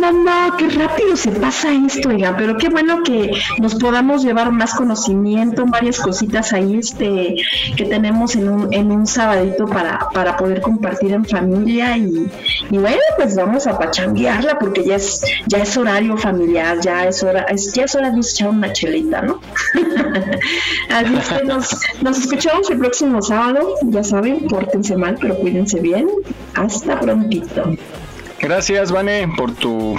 [0.00, 4.50] No, no, qué rápido se pasa esto, oiga, pero qué bueno que nos podamos llevar
[4.50, 7.36] más conocimiento, varias cositas ahí este
[7.76, 12.28] que tenemos en un, en un sabadito para, para poder compartir en familia y,
[12.70, 17.42] bueno, pues vamos a pachanguearla porque ya es, ya es horario familiar, ya es hora,
[17.42, 19.40] es, ya es hora de echar una chelita, ¿no?
[20.90, 26.08] Así que nos, nos escuchamos el próximo sábado, ya saben, pórtense mal, pero cuídense bien.
[26.54, 27.64] Hasta prontito.
[28.42, 29.96] Gracias, Vane, por tu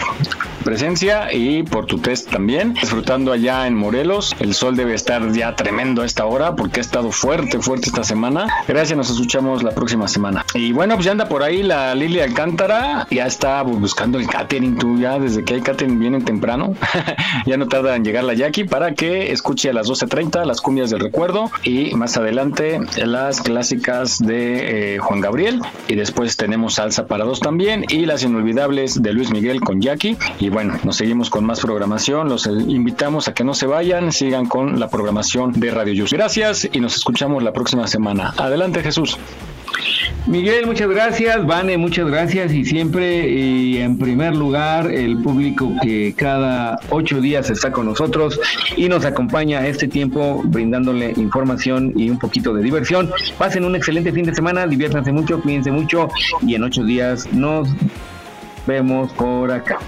[0.63, 2.73] presencia y por tu test también.
[2.73, 4.35] Disfrutando allá en Morelos.
[4.39, 8.03] El sol debe estar ya tremendo a esta hora porque ha estado fuerte, fuerte esta
[8.03, 8.47] semana.
[8.67, 10.45] Gracias, nos escuchamos la próxima semana.
[10.53, 13.07] Y bueno, pues ya anda por ahí la Lili Alcántara.
[13.11, 16.75] Ya está buscando el catering, tú ya desde que hay catering vienen temprano.
[17.45, 20.89] ya no tarda en llegar la Jackie para que escuche a las 12.30 las cumbias
[20.89, 25.61] del recuerdo y más adelante las clásicas de eh, Juan Gabriel.
[25.87, 30.17] Y después tenemos salsa para dos también y las inolvidables de Luis Miguel con Jackie.
[30.39, 32.29] Y bueno, nos seguimos con más programación.
[32.29, 36.11] Los invitamos a que no se vayan, sigan con la programación de Radio Yus.
[36.11, 38.33] Gracias y nos escuchamos la próxima semana.
[38.37, 39.17] Adelante, Jesús.
[40.25, 41.45] Miguel, muchas gracias.
[41.45, 42.53] Vane, muchas gracias.
[42.53, 48.39] Y siempre, en primer lugar, el público que cada ocho días está con nosotros
[48.77, 53.11] y nos acompaña este tiempo brindándole información y un poquito de diversión.
[53.37, 56.07] Pasen un excelente fin de semana, diviértanse mucho, cuídense mucho
[56.41, 57.67] y en ocho días nos
[58.65, 59.79] vemos por acá.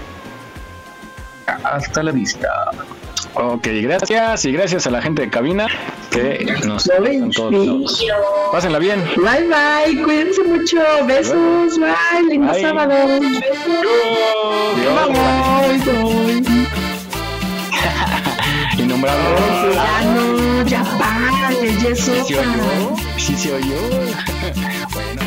[1.64, 2.48] Hasta la vista.
[3.34, 5.66] Ok, gracias y gracias a la gente de cabina
[6.10, 6.84] que nos
[7.34, 8.06] todos.
[8.50, 9.04] Pásenla bien.
[9.16, 10.78] Bye bye, cuídense mucho.
[11.06, 12.62] Besos, bye, lindo Bye.
[12.62, 13.20] sábado.
[13.20, 13.28] Bye,
[15.12, 16.42] bye.
[18.82, 19.74] Innombrable.
[19.74, 22.96] Ya no, ya párale, es ¿Sí se oyó?
[23.18, 23.76] ¿Sí se oyó?
[24.94, 25.25] bueno,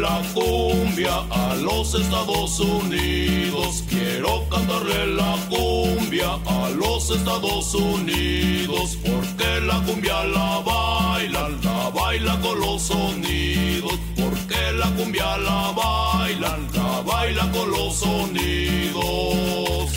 [0.00, 3.84] la cumbia a los Estados Unidos.
[3.88, 8.96] Quiero cantarle la cumbia a los Estados Unidos.
[9.04, 13.98] Porque la cumbia la bailan, la baila con los sonidos.
[14.16, 19.90] Porque la cumbia la bailan, la baila con los sonidos.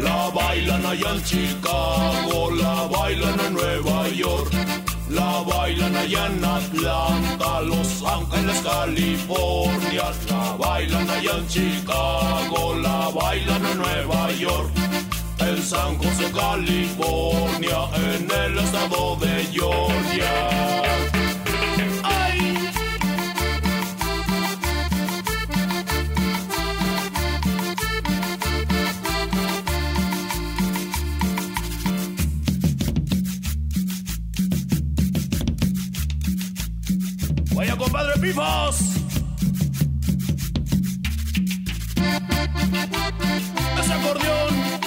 [0.00, 4.52] La bailan allá en Chicago, la bailan en Nueva York,
[5.10, 13.66] la bailan allá en Atlanta, Los Ángeles, California, la bailan allá en Chicago, la bailan
[13.66, 14.70] en Nueva York,
[15.38, 20.87] en San José, California, en el estado de Georgia.
[38.18, 38.78] Compadre Pifos.
[43.80, 44.77] Ese acordeón.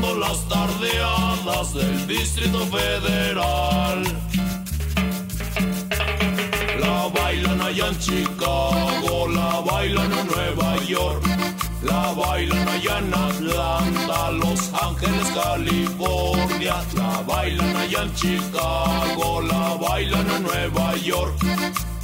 [0.00, 4.02] Las tardeadas del Distrito Federal.
[6.80, 11.22] La bailan allá en Chicago, la bailan en Nueva York,
[11.82, 20.30] la bailan allá en Atlanta, Los Ángeles, California, la bailan allá en Chicago, la bailan
[20.30, 21.36] en Nueva York,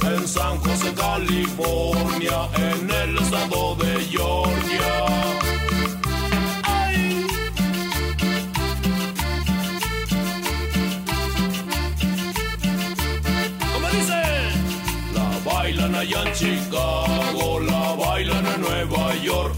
[0.03, 5.46] en San José, California, en el estado de Georgia.
[15.97, 19.55] Allá en Chicago, la bailan en Nueva York,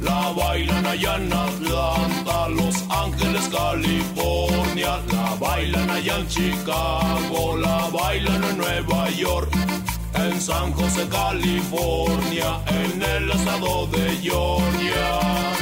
[0.00, 8.44] la bailan allá en Atlanta, Los Ángeles, California, la bailan allá en Chicago, la bailan
[8.44, 9.50] en Nueva York.
[10.14, 15.61] En San José, California, en el estado de Georgia.